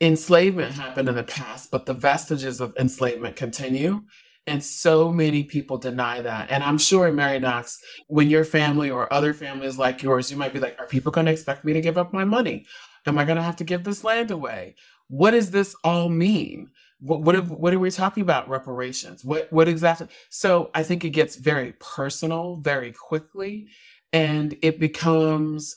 [0.00, 4.02] enslavement happened in the past, but the vestiges of enslavement continue.
[4.46, 6.50] And so many people deny that.
[6.50, 10.52] And I'm sure, Mary Knox, when your family or other families like yours, you might
[10.52, 12.66] be like, are people going to expect me to give up my money?
[13.06, 14.74] Am I going to have to give this land away?
[15.12, 16.70] What does this all mean?
[16.98, 19.22] What, what, what are we talking about reparations?
[19.22, 20.06] What, what exactly?
[20.30, 23.68] So I think it gets very personal very quickly
[24.14, 25.76] and it becomes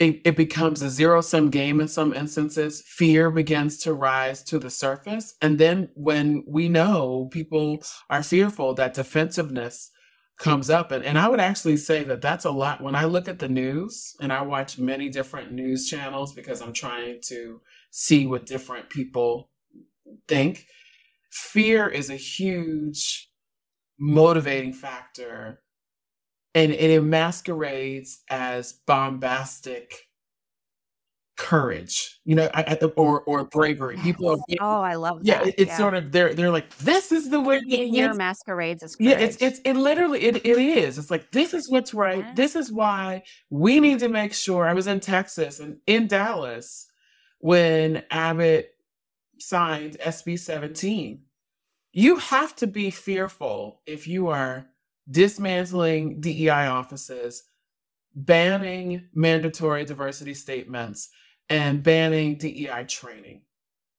[0.00, 2.82] it, it, becomes a zero sum game in some instances.
[2.84, 5.34] Fear begins to rise to the surface.
[5.42, 9.90] And then when we know people are fearful, that defensiveness
[10.38, 10.90] comes up.
[10.90, 12.82] And, and I would actually say that that's a lot.
[12.82, 16.72] When I look at the news and I watch many different news channels because I'm
[16.72, 17.60] trying to
[17.90, 19.50] see what different people
[20.28, 20.66] think.
[21.30, 23.30] Fear is a huge
[23.98, 25.60] motivating factor
[26.54, 30.10] and, and it masquerades as bombastic
[31.40, 32.50] courage, you know,
[32.96, 33.96] or or bravery.
[33.96, 35.46] People are oh, I love that.
[35.46, 35.52] yeah.
[35.56, 35.76] It's yeah.
[35.76, 37.60] sort of they're they're like this is the way.
[37.60, 39.10] Fear masquerades as courage.
[39.10, 40.98] Yeah, it's it's it literally it, it is.
[40.98, 42.18] It's like this is what's right.
[42.18, 42.34] Yeah.
[42.34, 44.66] This is why we need to make sure.
[44.66, 46.89] I was in Texas and in Dallas,
[47.40, 48.74] when Abbott
[49.38, 51.22] signed SB 17.
[51.92, 54.66] You have to be fearful if you are
[55.10, 57.42] dismantling DEI offices,
[58.14, 61.08] banning mandatory diversity statements,
[61.48, 63.42] and banning DEI training.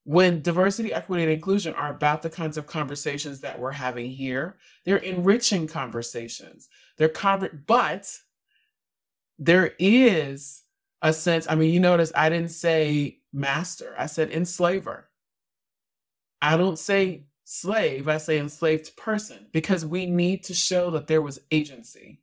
[0.04, 4.56] When diversity, equity, and inclusion are about the kinds of conversations that we're having here,
[4.84, 6.68] they're enriching conversations.
[6.96, 8.18] They're conver- but
[9.38, 10.62] there is
[11.02, 11.46] a sense.
[11.48, 13.94] I mean, you notice I didn't say master.
[13.98, 15.08] I said enslaver.
[16.40, 21.22] I don't say slave, I say enslaved person because we need to show that there
[21.22, 22.20] was agency.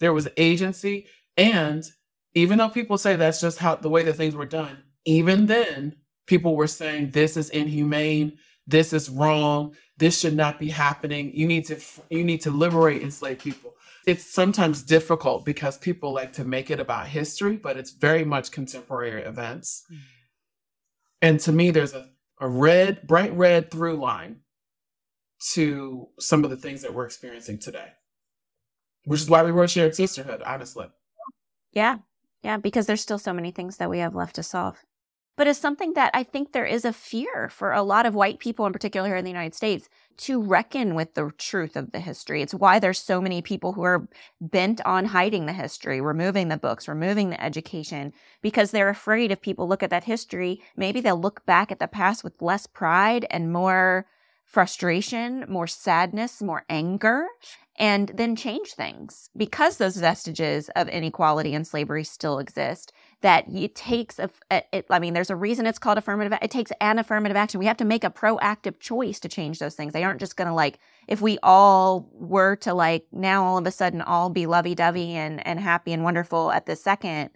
[0.00, 1.06] There was agency.
[1.36, 1.84] And
[2.34, 5.96] even though people say that's just how the way that things were done, even then,
[6.26, 11.30] people were saying this is inhumane, this is wrong, this should not be happening.
[11.34, 11.78] You need to
[12.10, 13.74] you need to liberate enslaved people
[14.06, 18.50] it's sometimes difficult because people like to make it about history, but it's very much
[18.50, 19.84] contemporary events.
[19.90, 20.02] Mm-hmm.
[21.22, 22.08] And to me, there's a,
[22.40, 24.40] a red, bright red through line
[25.52, 27.88] to some of the things that we're experiencing today,
[29.04, 30.86] which is why we wrote Shared Sisterhood, honestly.
[31.72, 31.98] Yeah.
[32.42, 32.58] Yeah.
[32.58, 34.84] Because there's still so many things that we have left to solve
[35.36, 38.38] but it's something that I think there is a fear for a lot of white
[38.38, 42.00] people, in particular here in the United States, to reckon with the truth of the
[42.00, 42.40] history.
[42.40, 44.08] It's why there's so many people who are
[44.40, 49.40] bent on hiding the history, removing the books, removing the education, because they're afraid if
[49.40, 53.26] people look at that history, maybe they'll look back at the past with less pride
[53.30, 54.06] and more
[54.44, 57.26] frustration, more sadness, more anger,
[57.76, 62.92] and then change things because those vestiges of inequality and slavery still exist
[63.24, 66.38] that it takes a, it, I mean, there's a reason it's called affirmative.
[66.42, 67.58] It takes an affirmative action.
[67.60, 69.94] We have to make a proactive choice to change those things.
[69.94, 73.66] They aren't just going to like, if we all were to like now all of
[73.66, 77.30] a sudden all be lovey dovey and, and happy and wonderful at the second,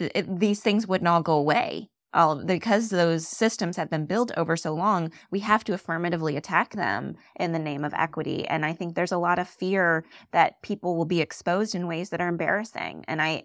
[0.00, 1.90] it, these things wouldn't all go away.
[2.14, 6.74] all because those systems have been built over so long we have to affirmatively attack
[6.74, 10.62] them in the name of equity and i think there's a lot of fear that
[10.62, 13.42] people will be exposed in ways that are embarrassing and i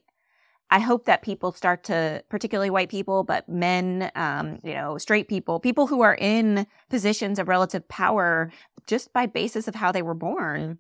[0.74, 5.28] i hope that people start to particularly white people but men um, you know straight
[5.28, 8.51] people people who are in positions of relative power
[8.88, 10.78] just by basis of how they were born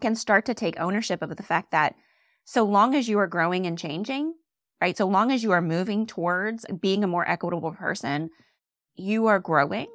[0.00, 1.94] can start to take ownership of the fact that
[2.44, 4.34] so long as you are growing and changing
[4.82, 4.98] right?
[4.98, 8.30] So long as you are moving towards being a more equitable person,
[8.96, 9.86] you are growing.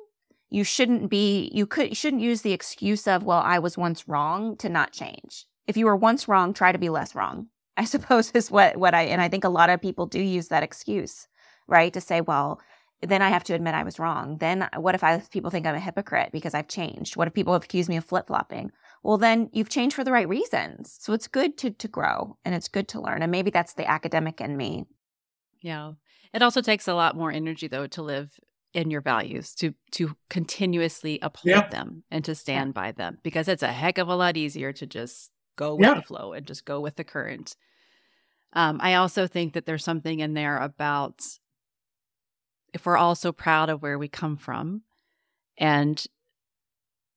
[0.49, 4.07] You shouldn't be, you could, you shouldn't use the excuse of, well, I was once
[4.07, 5.45] wrong to not change.
[5.67, 7.47] If you were once wrong, try to be less wrong.
[7.77, 10.49] I suppose is what, what I, and I think a lot of people do use
[10.49, 11.27] that excuse,
[11.67, 11.93] right?
[11.93, 12.59] To say, well,
[13.01, 14.37] then I have to admit I was wrong.
[14.39, 17.15] Then uh, what if I, people think I'm a hypocrite because I've changed?
[17.15, 18.71] What if people have accused me of flip flopping?
[19.03, 22.53] well then you've changed for the right reasons so it's good to to grow and
[22.53, 24.85] it's good to learn and maybe that's the academic in me
[25.61, 25.93] yeah
[26.33, 28.39] it also takes a lot more energy though to live
[28.73, 31.69] in your values to to continuously uphold yeah.
[31.69, 34.85] them and to stand by them because it's a heck of a lot easier to
[34.85, 35.95] just go with yeah.
[35.95, 37.55] the flow and just go with the current
[38.53, 41.21] um, i also think that there's something in there about
[42.73, 44.83] if we're all so proud of where we come from
[45.57, 46.05] and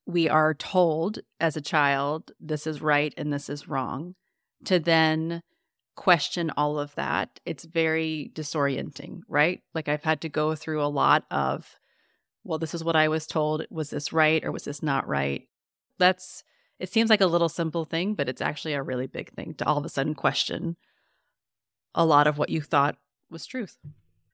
[0.06, 4.14] we are told as a child, this is right and this is wrong,
[4.64, 5.42] to then
[5.96, 9.60] question all of that, it's very disorienting, right?
[9.74, 11.78] Like I've had to go through a lot of,
[12.42, 13.66] well, this is what I was told.
[13.70, 15.42] Was this right or was this not right?
[15.98, 16.42] That's,
[16.78, 19.66] it seems like a little simple thing, but it's actually a really big thing to
[19.66, 20.76] all of a sudden question
[21.95, 22.97] a lot of what you thought
[23.30, 23.78] was truth.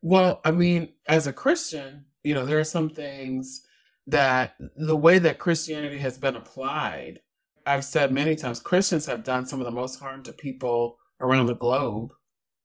[0.02, 3.62] Well, I mean, as a Christian, you know, there are some things
[4.06, 7.20] that the way that Christianity has been applied,
[7.66, 11.46] I've said many times, Christians have done some of the most harm to people around
[11.46, 12.12] the globe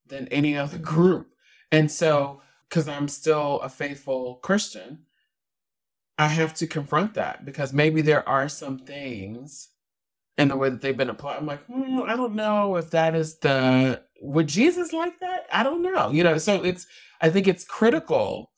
[0.07, 1.27] than any other group.
[1.71, 5.05] And so, because I'm still a faithful Christian,
[6.17, 9.69] I have to confront that because maybe there are some things
[10.37, 11.37] in the way that they've been applied.
[11.37, 15.47] I'm like, hmm, I don't know if that is the would Jesus like that?
[15.51, 16.11] I don't know.
[16.11, 16.87] You know, so it's
[17.19, 18.51] I think it's critical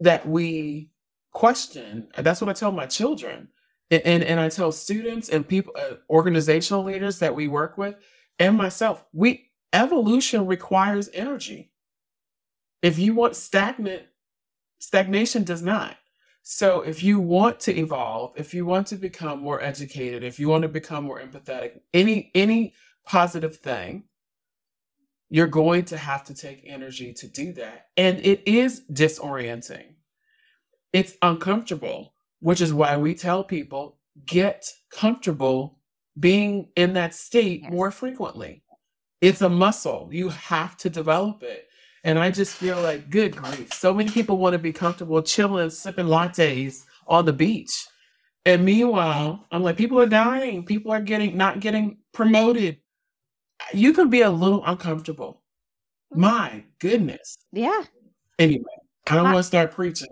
[0.00, 0.90] that we
[1.32, 2.08] question.
[2.18, 3.48] That's what I tell my children.
[3.90, 7.94] And, and, and I tell students and people, uh, organizational leaders that we work with,
[8.38, 11.70] and myself, we evolution requires energy.
[12.82, 14.02] If you want stagnant,
[14.78, 15.96] stagnation does not.
[16.42, 20.48] So if you want to evolve, if you want to become more educated, if you
[20.48, 22.74] want to become more empathetic, any any
[23.04, 24.04] positive thing,
[25.32, 27.86] you're going to have to take energy to do that.
[27.96, 29.94] And it is disorienting.
[30.92, 35.78] It's uncomfortable, which is why we tell people get comfortable
[36.20, 38.62] being in that state more frequently.
[39.22, 40.10] It's a muscle.
[40.12, 41.66] You have to develop it.
[42.04, 43.72] And I just feel like, good grief.
[43.72, 47.86] So many people want to be comfortable chilling, sipping lattes on the beach.
[48.44, 50.66] And meanwhile, I'm like, people are dying.
[50.66, 52.81] People are getting not getting promoted.
[53.72, 55.42] You can be a little uncomfortable.
[56.12, 56.20] Mm-hmm.
[56.20, 57.38] My goodness.
[57.52, 57.82] Yeah.
[58.38, 58.64] Anyway,
[59.08, 60.08] I don't want to start preaching.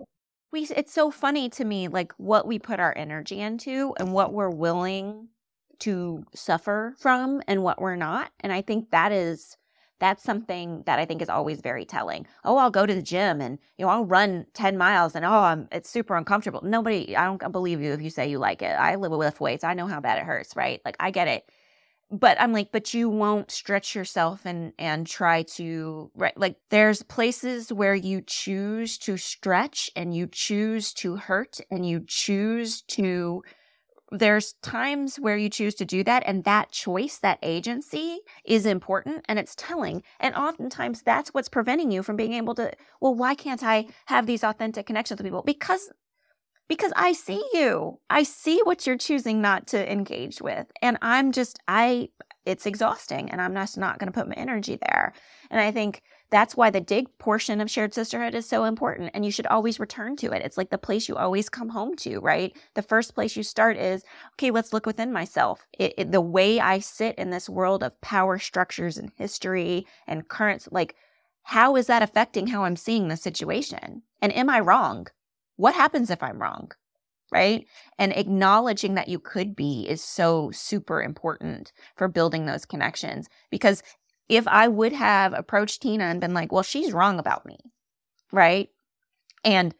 [0.51, 4.33] We it's so funny to me like what we put our energy into and what
[4.33, 5.29] we're willing
[5.79, 9.57] to suffer from and what we're not and i think that is
[9.99, 12.27] that's something that i think is always very telling.
[12.43, 15.31] Oh i'll go to the gym and you know i'll run 10 miles and oh
[15.31, 16.61] I'm, it's super uncomfortable.
[16.63, 18.73] Nobody i don't believe you if you say you like it.
[18.77, 19.63] I live with weights.
[19.63, 20.81] I know how bad it hurts right?
[20.83, 21.49] Like i get it
[22.11, 27.03] but I'm like, but you won't stretch yourself and and try to right like there's
[27.03, 33.43] places where you choose to stretch and you choose to hurt and you choose to
[34.11, 39.23] there's times where you choose to do that and that choice that agency is important
[39.29, 40.03] and it's telling.
[40.19, 44.25] And oftentimes that's what's preventing you from being able to well why can't i have
[44.25, 45.43] these authentic connections with people?
[45.43, 45.89] Because
[46.67, 47.99] because I see you.
[48.09, 50.67] I see what you're choosing not to engage with.
[50.81, 52.09] And I'm just, I,
[52.45, 55.13] it's exhausting and I'm just not going to put my energy there.
[55.49, 56.01] And I think
[56.31, 59.11] that's why the dig portion of shared sisterhood is so important.
[59.13, 60.41] And you should always return to it.
[60.43, 62.55] It's like the place you always come home to, right?
[62.73, 64.03] The first place you start is,
[64.35, 65.67] okay, let's look within myself.
[65.77, 70.27] It, it, the way I sit in this world of power structures and history and
[70.29, 70.95] currents, like,
[71.43, 74.03] how is that affecting how I'm seeing the situation?
[74.21, 75.07] And am I wrong?
[75.61, 76.71] What happens if I'm wrong?
[77.31, 77.65] Right.
[77.97, 83.29] And acknowledging that you could be is so super important for building those connections.
[83.49, 83.83] Because
[84.27, 87.57] if I would have approached Tina and been like, well, she's wrong about me,
[88.33, 88.69] right?
[89.45, 89.73] And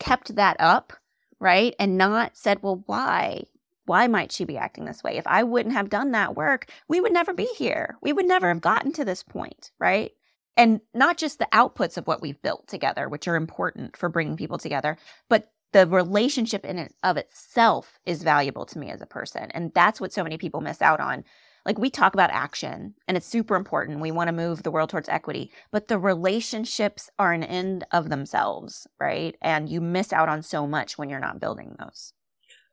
[0.00, 0.94] kept that up,
[1.38, 1.76] right?
[1.78, 3.44] And not said, well, why?
[3.84, 5.16] Why might she be acting this way?
[5.16, 7.98] If I wouldn't have done that work, we would never be here.
[8.02, 10.10] We would never have gotten to this point, right?
[10.56, 14.36] And not just the outputs of what we've built together, which are important for bringing
[14.36, 14.96] people together,
[15.28, 19.50] but the relationship in it of itself is valuable to me as a person.
[19.50, 21.24] And that's what so many people miss out on.
[21.66, 24.00] Like we talk about action and it's super important.
[24.00, 28.08] We want to move the world towards equity, but the relationships are an end of
[28.08, 29.36] themselves, right?
[29.42, 32.12] And you miss out on so much when you're not building those.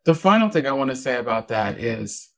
[0.05, 2.29] The final thing I want to say about that is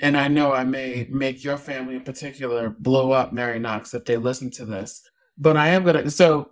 [0.00, 4.04] and I know I may make your family in particular blow up, Mary Knox, if
[4.04, 5.02] they listen to this.
[5.36, 6.10] But I am going to.
[6.10, 6.50] So,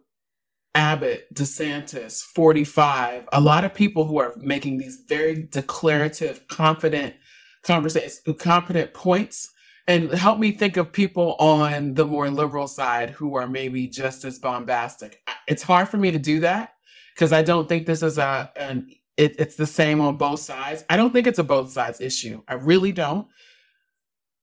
[0.74, 7.14] Abbott, DeSantis, 45, a lot of people who are making these very declarative, confident
[7.62, 9.51] conversations, confident points.
[9.86, 14.24] And help me think of people on the more liberal side who are maybe just
[14.26, 15.22] as bombastic.
[15.47, 16.74] It's hard for me to do that
[17.14, 20.85] because I don't think this is a an it, it's the same on both sides.
[20.89, 22.41] I don't think it's a both sides issue.
[22.49, 23.27] I really don't.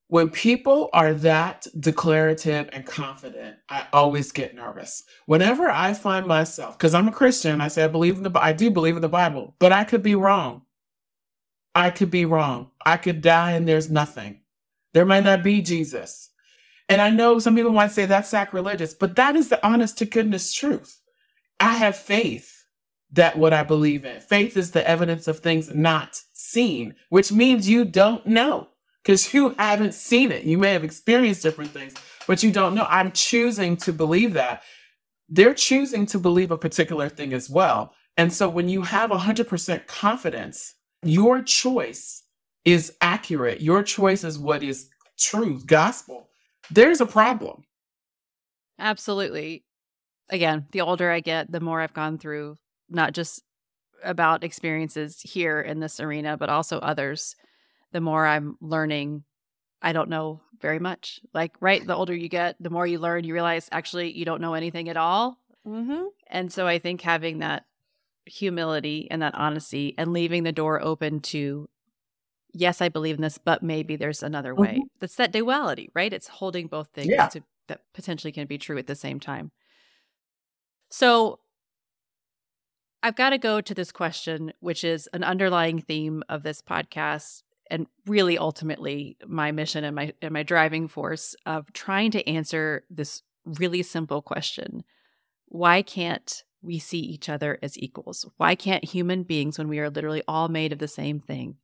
[0.08, 5.02] When people are that declarative and confident, I always get nervous.
[5.24, 8.52] Whenever I find myself, because I'm a Christian, I say I believe in the I
[8.52, 10.62] do believe in the Bible, but I could be wrong.
[11.74, 12.70] I could be wrong.
[12.84, 14.42] I could die and there's nothing.
[14.92, 16.30] There might not be Jesus.
[16.88, 20.04] And I know some people might say that's sacrilegious, but that is the honest to
[20.04, 21.00] goodness truth.
[21.58, 22.55] I have faith
[23.12, 24.20] that what I believe in.
[24.20, 28.68] Faith is the evidence of things not seen, which means you don't know
[29.02, 30.44] because you haven't seen it.
[30.44, 31.94] You may have experienced different things,
[32.26, 32.86] but you don't know.
[32.88, 34.62] I'm choosing to believe that.
[35.28, 37.94] They're choosing to believe a particular thing as well.
[38.16, 42.22] And so when you have 100% confidence, your choice
[42.64, 43.60] is accurate.
[43.60, 44.88] Your choice is what is
[45.18, 46.28] truth, gospel.
[46.70, 47.64] There's a problem.
[48.78, 49.64] Absolutely.
[50.28, 52.56] Again, the older I get, the more I've gone through
[52.88, 53.42] not just
[54.04, 57.34] about experiences here in this arena, but also others,
[57.92, 59.24] the more I'm learning,
[59.82, 61.20] I don't know very much.
[61.34, 64.40] Like, right, the older you get, the more you learn, you realize actually you don't
[64.40, 65.38] know anything at all.
[65.66, 66.04] Mm-hmm.
[66.28, 67.64] And so I think having that
[68.26, 71.68] humility and that honesty and leaving the door open to,
[72.52, 74.74] yes, I believe in this, but maybe there's another way.
[74.74, 74.98] Mm-hmm.
[75.00, 76.12] That's that duality, right?
[76.12, 77.28] It's holding both things yeah.
[77.28, 79.50] to, that potentially can be true at the same time.
[80.90, 81.40] So
[83.06, 87.44] I've got to go to this question, which is an underlying theme of this podcast
[87.70, 92.82] and really ultimately my mission and my and my driving force of trying to answer
[92.90, 94.82] this really simple question.
[95.46, 98.28] Why can't we see each other as equals?
[98.38, 101.58] Why can't human beings when we are literally all made of the same thing?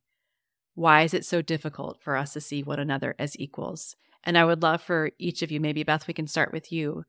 [0.75, 3.97] Why is it so difficult for us to see one another as equals?
[4.23, 7.03] And I would love for each of you, maybe Beth, we can start with you.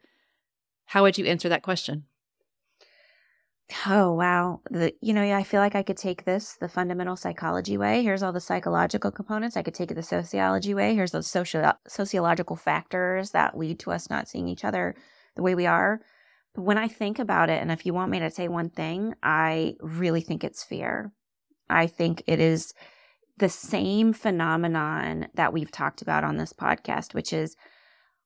[0.87, 2.07] How would you answer that question?
[3.87, 4.61] Oh wow.
[4.71, 8.03] The you know, I feel like I could take this the fundamental psychology way.
[8.03, 9.57] Here's all the psychological components.
[9.57, 10.95] I could take it the sociology way.
[10.95, 14.95] Here's those social sociological factors that lead to us not seeing each other
[15.35, 16.01] the way we are.
[16.55, 19.15] But when I think about it, and if you want me to say one thing,
[19.23, 21.13] I really think it's fear.
[21.71, 22.75] I think it is
[23.39, 27.57] the same phenomenon that we've talked about on this podcast, which is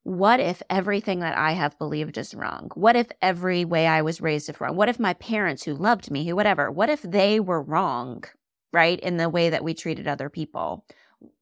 [0.09, 2.70] what if everything that I have believed is wrong?
[2.74, 4.74] What if every way I was raised is wrong?
[4.74, 8.24] What if my parents who loved me, who whatever, what if they were wrong,
[8.72, 10.86] right, in the way that we treated other people?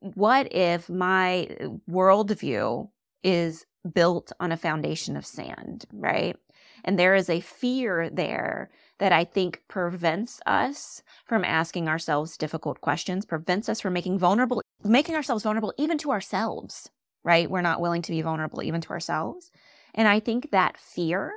[0.00, 1.56] What if my
[1.88, 2.90] worldview
[3.22, 3.64] is
[3.94, 6.36] built on a foundation of sand, right?
[6.82, 12.80] And there is a fear there that I think prevents us from asking ourselves difficult
[12.80, 16.90] questions, prevents us from making vulnerable, making ourselves vulnerable even to ourselves,
[17.26, 17.50] right?
[17.50, 19.50] We're not willing to be vulnerable even to ourselves.
[19.94, 21.32] And I think that fear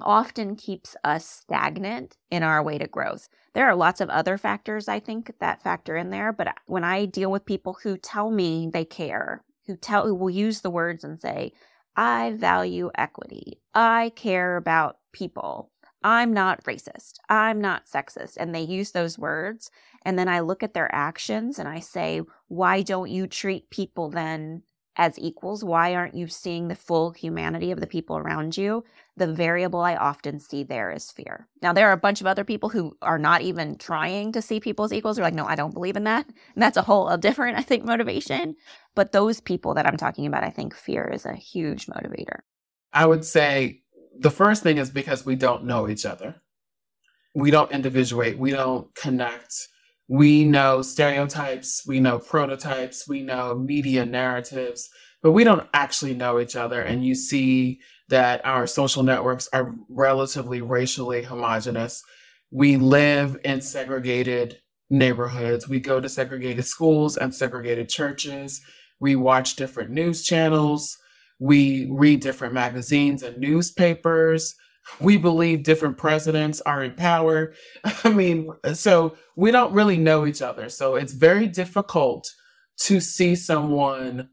[0.00, 3.28] often keeps us stagnant in our way to growth.
[3.54, 7.04] There are lots of other factors I think that factor in there, but when I
[7.04, 11.04] deal with people who tell me they care, who tell who will use the words
[11.04, 11.52] and say,
[11.96, 13.60] "I value equity.
[13.74, 15.70] I care about people.
[16.02, 17.18] I'm not racist.
[17.28, 19.70] I'm not sexist." And they use those words,
[20.02, 24.08] and then I look at their actions and I say, "Why don't you treat people
[24.08, 24.62] then
[24.96, 25.64] as equals?
[25.64, 28.84] Why aren't you seeing the full humanity of the people around you?
[29.16, 31.48] The variable I often see there is fear.
[31.62, 34.60] Now, there are a bunch of other people who are not even trying to see
[34.60, 35.16] people as equals.
[35.16, 36.26] They're like, no, I don't believe in that.
[36.26, 38.56] And that's a whole a different, I think, motivation.
[38.94, 42.40] But those people that I'm talking about, I think fear is a huge motivator.
[42.92, 43.82] I would say
[44.18, 46.42] the first thing is because we don't know each other.
[47.34, 49.68] We don't individuate, we don't connect
[50.10, 54.90] we know stereotypes, we know prototypes, we know media narratives,
[55.22, 56.82] but we don't actually know each other.
[56.82, 62.02] And you see that our social networks are relatively racially homogenous.
[62.50, 64.58] We live in segregated
[64.90, 65.68] neighborhoods.
[65.68, 68.60] We go to segregated schools and segregated churches.
[68.98, 70.98] We watch different news channels.
[71.38, 74.56] We read different magazines and newspapers.
[74.98, 77.54] We believe different presidents are in power.
[78.04, 80.68] I mean, so we don't really know each other.
[80.68, 82.32] So it's very difficult
[82.82, 84.30] to see someone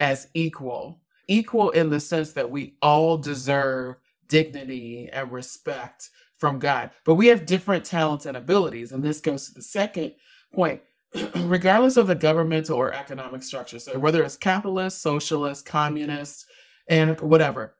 [0.00, 3.96] as equal, equal in the sense that we all deserve
[4.28, 6.90] dignity and respect from God.
[7.04, 8.92] But we have different talents and abilities.
[8.92, 10.12] And this goes to the second
[10.54, 10.82] point.
[11.36, 16.44] Regardless of the governmental or economic structure, so whether it's capitalist, socialist, communist,
[16.88, 17.74] and whatever,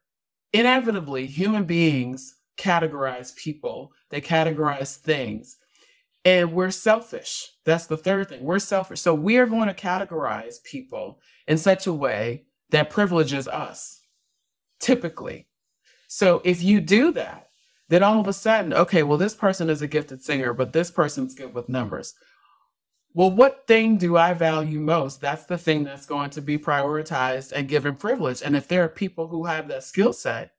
[0.53, 5.57] inevitably human beings categorize people, they categorize things.
[6.25, 7.49] And we're selfish.
[7.65, 8.43] That's the third thing.
[8.43, 9.01] We're selfish.
[9.01, 14.01] So we are going to categorize people in such a way that privileges us,
[14.81, 15.47] typically.
[16.09, 17.51] So if you do that,
[17.89, 20.91] then all of a sudden, okay, well, this person is a gifted singer, but this
[20.91, 22.15] person's good with numbers.
[23.17, 25.23] Well, what thing do I value most?
[25.23, 28.43] That's the thing that's going to be prioritized and given privilege.
[28.43, 30.51] And if there are people who have that skill set,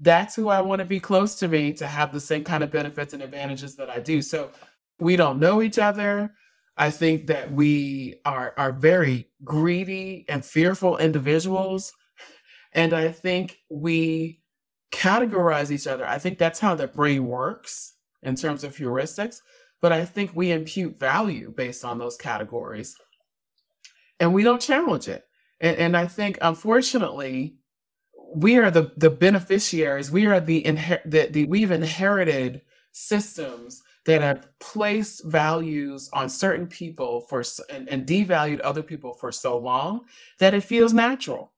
[0.00, 2.70] that's who I want to be close to me to have the same kind of
[2.70, 4.22] benefits and advantages that I do.
[4.22, 4.50] So
[4.98, 6.32] we don't know each other.
[6.78, 11.92] I think that we are are very greedy and fearful individuals.
[12.72, 14.40] And I think we
[14.90, 16.06] categorize each other.
[16.06, 17.92] I think that's how the brain works
[18.22, 19.42] in terms of heuristics.
[19.80, 22.96] But I think we impute value based on those categories.
[24.20, 25.24] And we don't challenge it.
[25.60, 27.56] And, and I think, unfortunately,
[28.34, 30.10] we are the, the beneficiaries.
[30.10, 32.62] We are the, inher- the, the we've inherited
[32.92, 39.30] systems that have placed values on certain people for and, and devalued other people for
[39.30, 40.06] so long
[40.38, 41.52] that it feels natural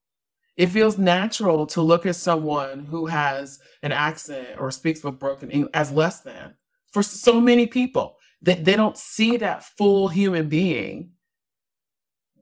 [0.60, 5.50] it feels natural to look at someone who has an accent or speaks with broken
[5.50, 6.54] English as less than
[6.92, 8.16] for so many people.
[8.42, 11.10] They, they don't see that full human being.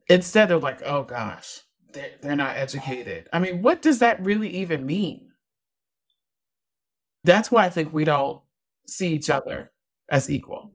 [0.09, 1.61] Instead, they're like, oh gosh,
[1.93, 3.29] they're, they're not educated.
[3.33, 5.29] I mean, what does that really even mean?
[7.25, 8.41] That's why I think we don't
[8.87, 9.73] see each other
[10.09, 10.75] as equal.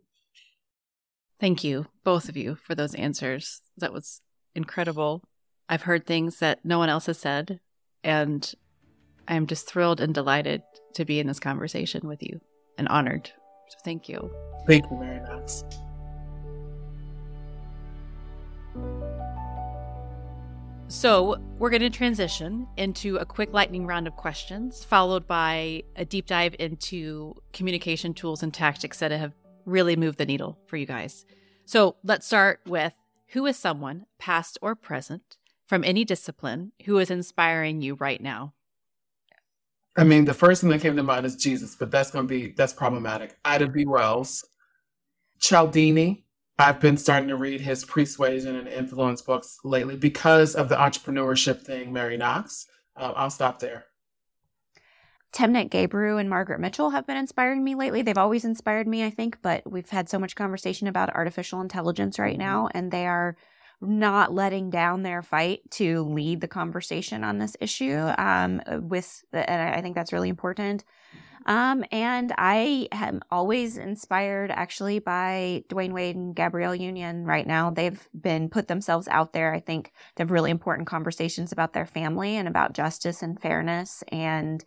[1.40, 3.62] Thank you, both of you, for those answers.
[3.78, 4.22] That was
[4.56, 5.24] incredible.
[5.68, 7.60] I've heard things that no one else has said,
[8.04, 8.54] and
[9.28, 10.62] I'm just thrilled and delighted
[10.94, 12.40] to be in this conversation with you
[12.78, 13.32] and honored.
[13.74, 14.32] So thank you.
[14.68, 15.50] Thank you very much.
[20.90, 26.06] So, we're going to transition into a quick lightning round of questions, followed by a
[26.06, 29.34] deep dive into communication tools and tactics that have
[29.66, 31.26] really moved the needle for you guys.
[31.66, 32.94] So, let's start with
[33.30, 38.54] who is someone, past or present, from any discipline who is inspiring you right now?
[39.96, 42.30] I mean, the first thing that came to mind is Jesus, but that's going to
[42.30, 43.38] be that's problematic.
[43.46, 43.86] Ida B.
[43.86, 44.46] Wells,
[45.40, 46.26] Cialdini.
[46.60, 51.62] I've been starting to read his persuasion and influence books lately because of the entrepreneurship
[51.62, 51.92] thing.
[51.92, 52.68] Mary Knox.
[52.96, 53.86] Uh, I'll stop there.
[55.34, 58.04] Timnit Gebru and Margaret Mitchell have been inspiring me lately.
[58.04, 62.20] They've always inspired me, I think, but we've had so much conversation about artificial intelligence
[62.20, 63.36] right now, and they are
[63.84, 69.50] not letting down their fight to lead the conversation on this issue um, with the,
[69.50, 70.84] and i think that's really important.
[71.46, 77.70] Um, and i am always inspired actually by Dwyane Wade and gabrielle union right now.
[77.70, 79.54] They've been put themselves out there.
[79.54, 84.04] I think they have really important conversations about their family and about justice and fairness.
[84.08, 84.64] And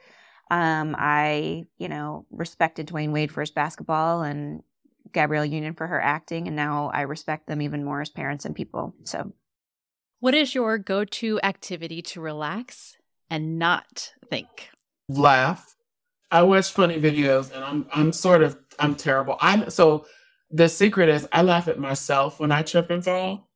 [0.50, 4.62] um, i you know respected Dwyane Wade for his basketball and
[5.12, 8.54] Gabrielle Union for her acting, and now I respect them even more as parents and
[8.54, 8.94] people.
[9.04, 9.32] So,
[10.20, 12.96] what is your go to activity to relax
[13.30, 14.70] and not think?
[15.09, 15.74] Laugh.
[16.30, 19.36] I watch funny videos, and I'm I'm sort of I'm terrible.
[19.40, 20.07] I'm so
[20.50, 23.48] the secret is I laugh at myself when I trip and fall,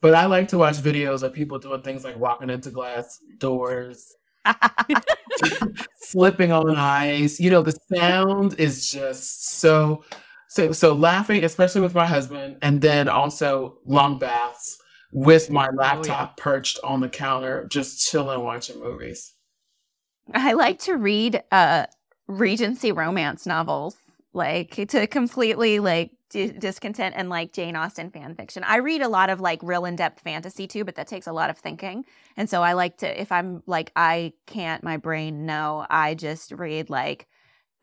[0.00, 4.14] but I like to watch videos of people doing things like walking into glass doors.
[5.96, 7.40] slipping on ice.
[7.40, 10.04] You know, the sound is just so
[10.52, 14.78] so so laughing, especially with my husband, and then also long baths
[15.10, 16.44] with my laptop oh, yeah.
[16.44, 19.32] perched on the counter, just chilling watching movies.
[20.34, 21.86] I like to read uh
[22.28, 23.96] Regency romance novels,
[24.34, 28.62] like to completely like d- discontent and like Jane Austen fan fiction.
[28.64, 31.32] I read a lot of like real in depth fantasy too, but that takes a
[31.32, 32.04] lot of thinking.
[32.36, 36.52] And so I like to, if I'm like, I can't, my brain, no, I just
[36.52, 37.26] read like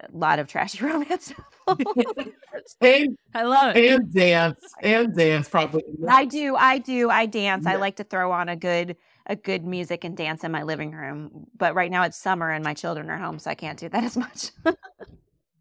[0.02, 1.34] a lot of trashy romance
[2.82, 3.92] and, I love it.
[3.92, 4.60] And dance.
[4.82, 5.84] And dance probably.
[6.08, 6.56] I do.
[6.56, 7.10] I do.
[7.10, 7.66] I dance.
[7.66, 7.74] Yeah.
[7.74, 8.96] I like to throw on a good
[9.26, 11.46] a good music and dance in my living room.
[11.56, 14.04] But right now it's summer and my children are home, so I can't do that
[14.04, 14.52] as much.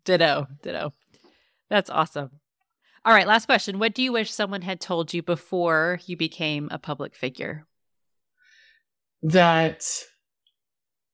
[0.04, 0.46] ditto.
[0.62, 0.94] Ditto.
[1.68, 2.30] That's awesome.
[3.04, 3.78] All right, last question.
[3.78, 7.66] What do you wish someone had told you before you became a public figure?
[9.22, 9.84] That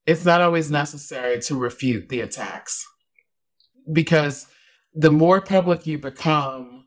[0.07, 2.87] it's not always necessary to refute the attacks
[3.93, 4.47] because
[4.95, 6.87] the more public you become,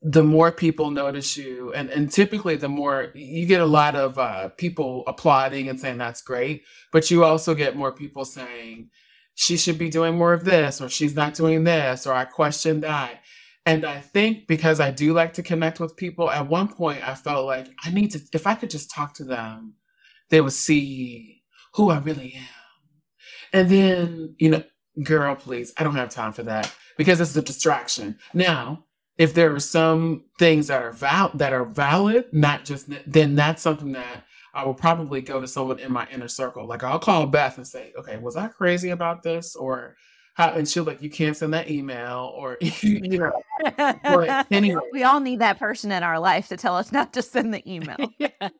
[0.00, 1.72] the more people notice you.
[1.72, 5.98] And, and typically, the more you get a lot of uh, people applauding and saying
[5.98, 8.90] that's great, but you also get more people saying,
[9.34, 12.80] she should be doing more of this, or she's not doing this, or I question
[12.80, 13.20] that.
[13.64, 17.14] And I think because I do like to connect with people, at one point I
[17.14, 19.74] felt like I need to, if I could just talk to them,
[20.30, 21.42] they would see
[21.74, 22.48] who I really am.
[23.52, 24.64] And then, you know,
[25.02, 28.18] girl, please, I don't have time for that because it's a distraction.
[28.34, 28.84] Now,
[29.18, 33.62] if there are some things that are val- that are valid, not just then that's
[33.62, 34.24] something that
[34.54, 36.66] I will probably go to someone in my inner circle.
[36.66, 39.96] Like I'll call Beth and say, "Okay, was I crazy about this?" Or
[40.34, 43.32] how, and she'll like, "You can't send that email," or you know.
[43.76, 47.22] But anyway, we all need that person in our life to tell us not to
[47.22, 47.96] send the email.
[48.18, 48.50] yes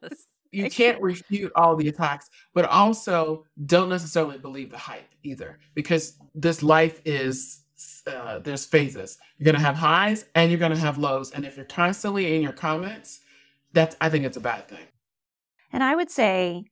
[0.53, 6.19] you can't refute all the attacks, but also don't necessarily believe the hype either, because
[6.35, 7.63] this life is
[8.07, 9.19] uh, there's phases.
[9.39, 12.53] You're gonna have highs and you're gonna have lows, and if you're constantly in your
[12.53, 13.21] comments,
[13.73, 14.87] that's I think it's a bad thing.
[15.73, 16.65] And I would say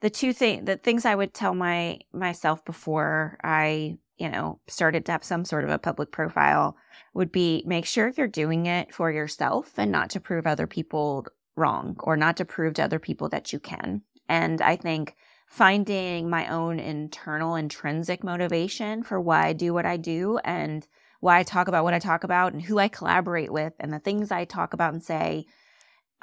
[0.00, 5.06] the two things the things I would tell my myself before I you know started
[5.06, 6.76] to have some sort of a public profile
[7.14, 10.66] would be make sure if you're doing it for yourself and not to prove other
[10.66, 11.26] people
[11.56, 14.02] wrong or not to prove to other people that you can.
[14.28, 19.96] And I think finding my own internal intrinsic motivation for why I do what I
[19.96, 20.86] do and
[21.20, 23.98] why I talk about what I talk about and who I collaborate with and the
[23.98, 25.46] things I talk about and say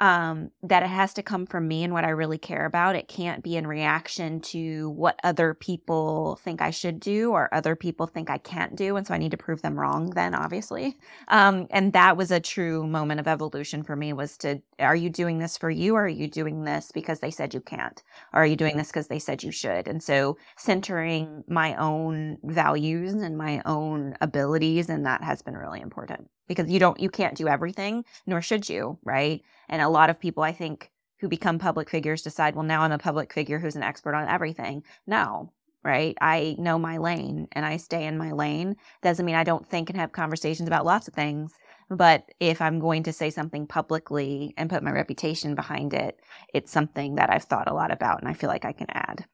[0.02, 2.96] um, that it has to come from me and what I really care about.
[2.96, 7.76] It can't be in reaction to what other people think I should do or other
[7.76, 8.96] people think I can't do.
[8.96, 10.98] And so I need to prove them wrong then, obviously.
[11.28, 15.08] Um, and that was a true moment of evolution for me was to, are you
[15.08, 18.02] doing this for you or are you doing this because they said you can't?
[18.32, 19.86] Or are you doing this because they said you should?
[19.86, 25.80] And so centering my own values and my own abilities, and that has been really
[25.80, 29.42] important because you don't, you can't do everything, nor should you, right?
[29.68, 30.90] And a lot of people, I think,
[31.20, 34.28] who become public figures decide, well, now I'm a public figure who's an expert on
[34.28, 34.82] everything.
[35.06, 35.52] No,
[35.84, 36.16] right?
[36.20, 38.76] I know my lane and I stay in my lane.
[39.02, 41.52] Doesn't mean I don't think and have conversations about lots of things.
[41.90, 46.18] But if I'm going to say something publicly and put my reputation behind it,
[46.54, 49.26] it's something that I've thought a lot about and I feel like I can add.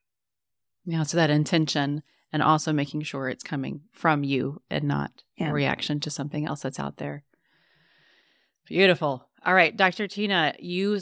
[0.85, 2.03] Yeah, so that intention
[2.33, 5.51] and also making sure it's coming from you and not yeah.
[5.51, 7.25] a reaction to something else that's out there.
[8.67, 9.27] Beautiful.
[9.45, 10.07] All right, Dr.
[10.07, 11.01] Tina, you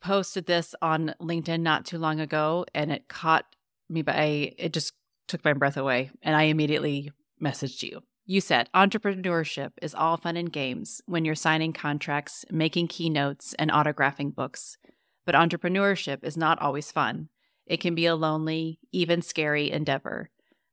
[0.00, 3.44] posted this on LinkedIn not too long ago and it caught
[3.88, 4.92] me by it just
[5.26, 7.10] took my breath away and I immediately
[7.42, 8.02] messaged you.
[8.30, 13.70] You said entrepreneurship is all fun and games when you're signing contracts, making keynotes, and
[13.70, 14.76] autographing books.
[15.24, 17.30] But entrepreneurship is not always fun.
[17.66, 20.30] It can be a lonely, even scary endeavor.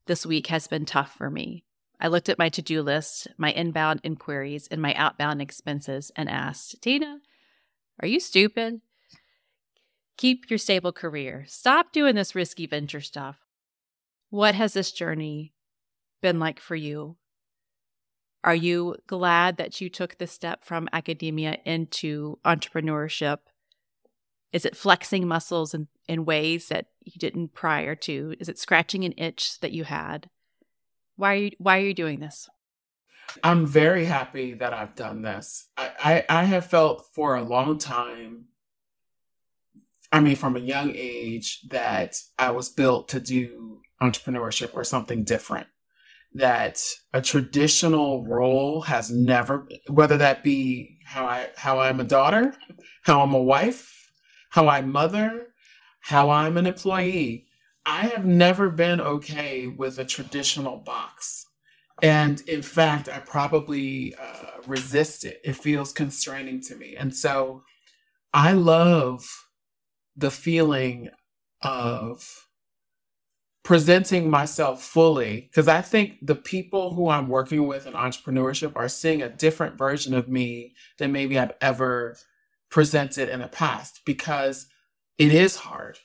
[0.08, 1.66] This week has been tough for me.
[2.00, 6.30] I looked at my to do list, my inbound inquiries, and my outbound expenses and
[6.30, 7.20] asked, Tina,
[8.00, 8.82] are you stupid?
[10.18, 11.46] Keep your stable career.
[11.48, 13.38] Stop doing this risky venture stuff.
[14.30, 15.54] What has this journey
[16.22, 17.18] been like for you?
[18.44, 23.40] Are you glad that you took the step from academia into entrepreneurship?
[24.52, 28.36] Is it flexing muscles in, in ways that you didn't prior to?
[28.40, 30.30] Is it scratching an itch that you had?
[31.16, 32.50] Why are you why are you doing this?
[33.44, 35.68] I'm very happy that I've done this.
[35.78, 38.46] I, I, I have felt for a long time,
[40.12, 45.24] I mean, from a young age, that I was built to do entrepreneurship or something
[45.24, 45.68] different.
[46.36, 46.82] That
[47.14, 52.54] a traditional role has never, whether that be how I how I'm a daughter,
[53.04, 54.12] how I'm a wife,
[54.50, 55.48] how I mother,
[56.06, 57.48] how I'm an employee,
[57.84, 61.48] I have never been okay with a traditional box.
[62.04, 65.42] And in fact, I probably uh, resist it.
[65.44, 66.96] It feels constraining to me.
[66.96, 67.64] And so
[68.36, 69.28] I love
[70.16, 71.10] the feeling
[71.64, 72.46] of
[73.64, 78.90] presenting myself fully because I think the people who I'm working with in entrepreneurship are
[78.90, 82.16] seeing a different version of me than maybe I've ever
[82.70, 84.68] presented in the past because
[85.18, 86.00] it is hard.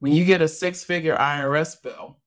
[0.00, 2.20] When you get a six figure IRS bill,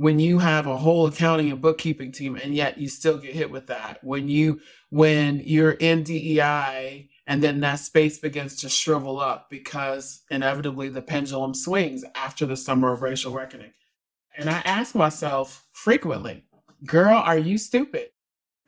[0.00, 3.50] when you have a whole accounting and bookkeeping team and yet you still get hit
[3.50, 4.58] with that when you
[4.88, 11.02] when you're in DEI and then that space begins to shrivel up because inevitably the
[11.02, 13.72] pendulum swings after the summer of racial reckoning.
[14.38, 16.44] And I ask myself frequently
[16.86, 18.08] girl are you stupid?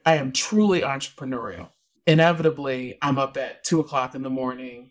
[0.04, 1.70] I am truly entrepreneurial.
[2.06, 4.90] Inevitably I'm up at two o'clock in the morning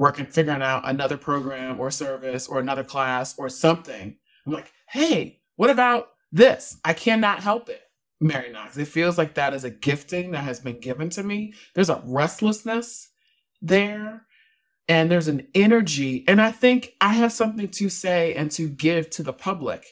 [0.00, 4.16] working, figuring out another program or service or another class or something.
[4.46, 6.78] I'm like, hey, what about this?
[6.82, 7.82] I cannot help it.
[8.18, 8.78] Mary Knox.
[8.78, 11.52] It feels like that is a gifting that has been given to me.
[11.74, 13.10] There's a restlessness
[13.60, 14.22] there
[14.88, 16.24] and there's an energy.
[16.26, 19.84] And I think I have something to say and to give to the public.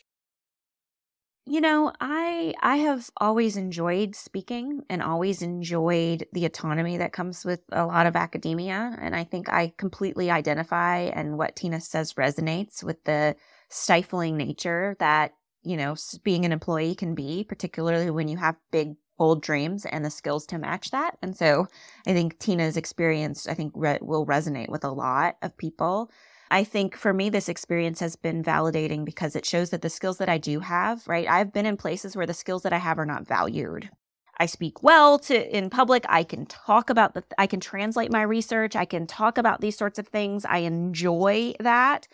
[1.50, 7.42] You know, I I have always enjoyed speaking and always enjoyed the autonomy that comes
[7.42, 12.14] with a lot of academia and I think I completely identify and what Tina says
[12.14, 13.34] resonates with the
[13.70, 15.32] stifling nature that
[15.62, 20.04] you know, being an employee can be, particularly when you have big, bold dreams and
[20.04, 21.18] the skills to match that.
[21.22, 21.66] And so
[22.06, 26.10] I think Tina's experience, I think, re- will resonate with a lot of people.
[26.50, 30.18] I think for me, this experience has been validating because it shows that the skills
[30.18, 31.28] that I do have, right?
[31.28, 33.90] I've been in places where the skills that I have are not valued.
[34.38, 36.04] I speak well to in public.
[36.08, 38.76] I can talk about the, I can translate my research.
[38.76, 40.44] I can talk about these sorts of things.
[40.44, 42.06] I enjoy that.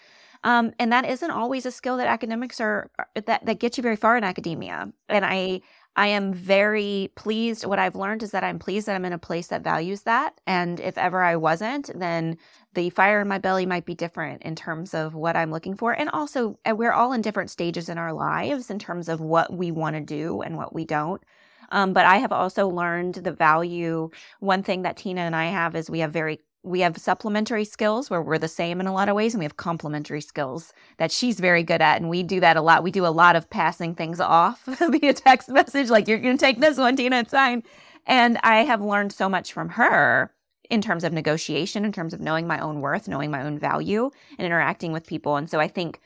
[0.42, 3.96] Um, and that isn't always a skill that academics are that that gets you very
[3.96, 4.92] far in academia.
[5.08, 5.62] And I
[5.96, 7.64] I am very pleased.
[7.64, 10.40] What I've learned is that I'm pleased that I'm in a place that values that.
[10.46, 12.36] And if ever I wasn't, then
[12.74, 15.92] the fire in my belly might be different in terms of what I'm looking for.
[15.92, 19.70] And also, we're all in different stages in our lives in terms of what we
[19.70, 21.22] want to do and what we don't.
[21.70, 24.10] Um, but I have also learned the value.
[24.40, 28.08] One thing that Tina and I have is we have very we have supplementary skills
[28.08, 31.12] where we're the same in a lot of ways and we have complementary skills that
[31.12, 33.48] she's very good at and we do that a lot we do a lot of
[33.50, 37.32] passing things off via text message like you're going to take this one tina it's
[37.32, 37.62] fine
[38.06, 40.32] and i have learned so much from her
[40.70, 44.10] in terms of negotiation in terms of knowing my own worth knowing my own value
[44.38, 45.36] and interacting with people.
[45.36, 46.00] And so i think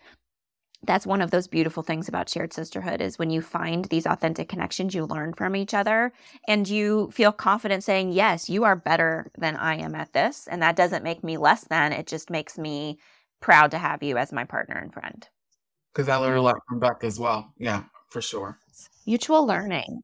[0.85, 4.49] that's one of those beautiful things about shared sisterhood is when you find these authentic
[4.49, 6.13] connections you learn from each other
[6.47, 10.47] and you feel confident saying yes you are better than i am at this.
[10.49, 12.99] And that doesn't make me less than it just makes me
[13.41, 15.27] proud to have you as my partner and friend.
[15.93, 17.53] Because i learned a lot from Beth as well.
[17.59, 18.59] Yeah for sure.
[19.07, 20.03] Mutual learning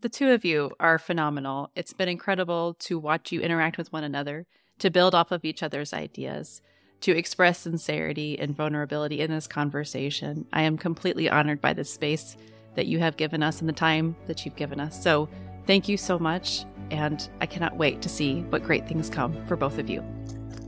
[0.00, 4.04] the two of you are phenomenal it's been incredible to watch you interact with one
[4.04, 4.46] another
[4.78, 6.62] to build off of each other's ideas
[7.00, 10.46] to express sincerity and vulnerability in this conversation.
[10.52, 12.36] I am completely honored by the space
[12.74, 15.02] that you have given us and the time that you've given us.
[15.02, 15.28] So,
[15.66, 16.64] thank you so much.
[16.90, 20.04] And I cannot wait to see what great things come for both of you.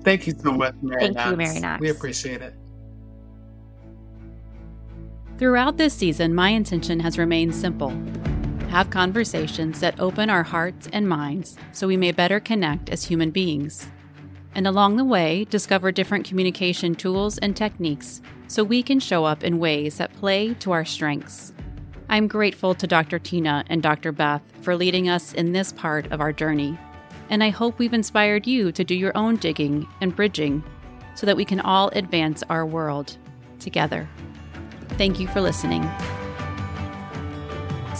[0.05, 1.31] Thank you so much, Mary Thank Knox.
[1.31, 1.81] you, Mary Knox.
[1.81, 2.55] We appreciate it.
[5.39, 7.91] Throughout this season, my intention has remained simple
[8.73, 13.31] have conversations that open our hearts and minds so we may better connect as human
[13.31, 13.87] beings
[14.55, 19.43] and along the way, discover different communication tools and techniques so we can show up
[19.43, 21.53] in ways that play to our strengths.
[22.09, 23.19] I'm grateful to Dr.
[23.19, 24.13] Tina and Dr.
[24.13, 26.79] Beth for leading us in this part of our journey,
[27.31, 30.63] and I hope we've inspired you to do your own digging and bridging
[31.15, 33.17] so that we can all advance our world
[33.59, 34.09] together.
[34.99, 35.89] Thank you for listening.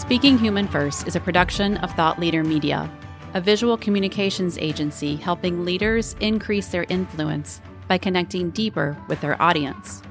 [0.03, 2.91] Speaking Human First is a production of Thought Leader Media
[3.35, 10.01] a visual communications agency helping leaders increase their influence by connecting deeper with their audience.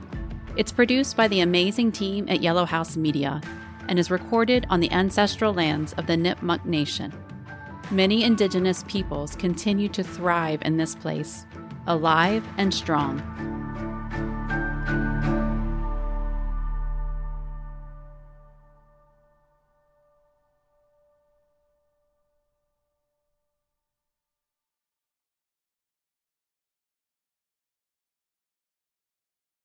[0.57, 3.43] It's produced by the amazing team at Yellow House Media
[3.87, 7.13] and is recorded on the ancestral lands of the Nipmuc Nation.
[7.91, 11.45] Many indigenous peoples continue to thrive in this place,
[11.87, 13.21] alive and strong.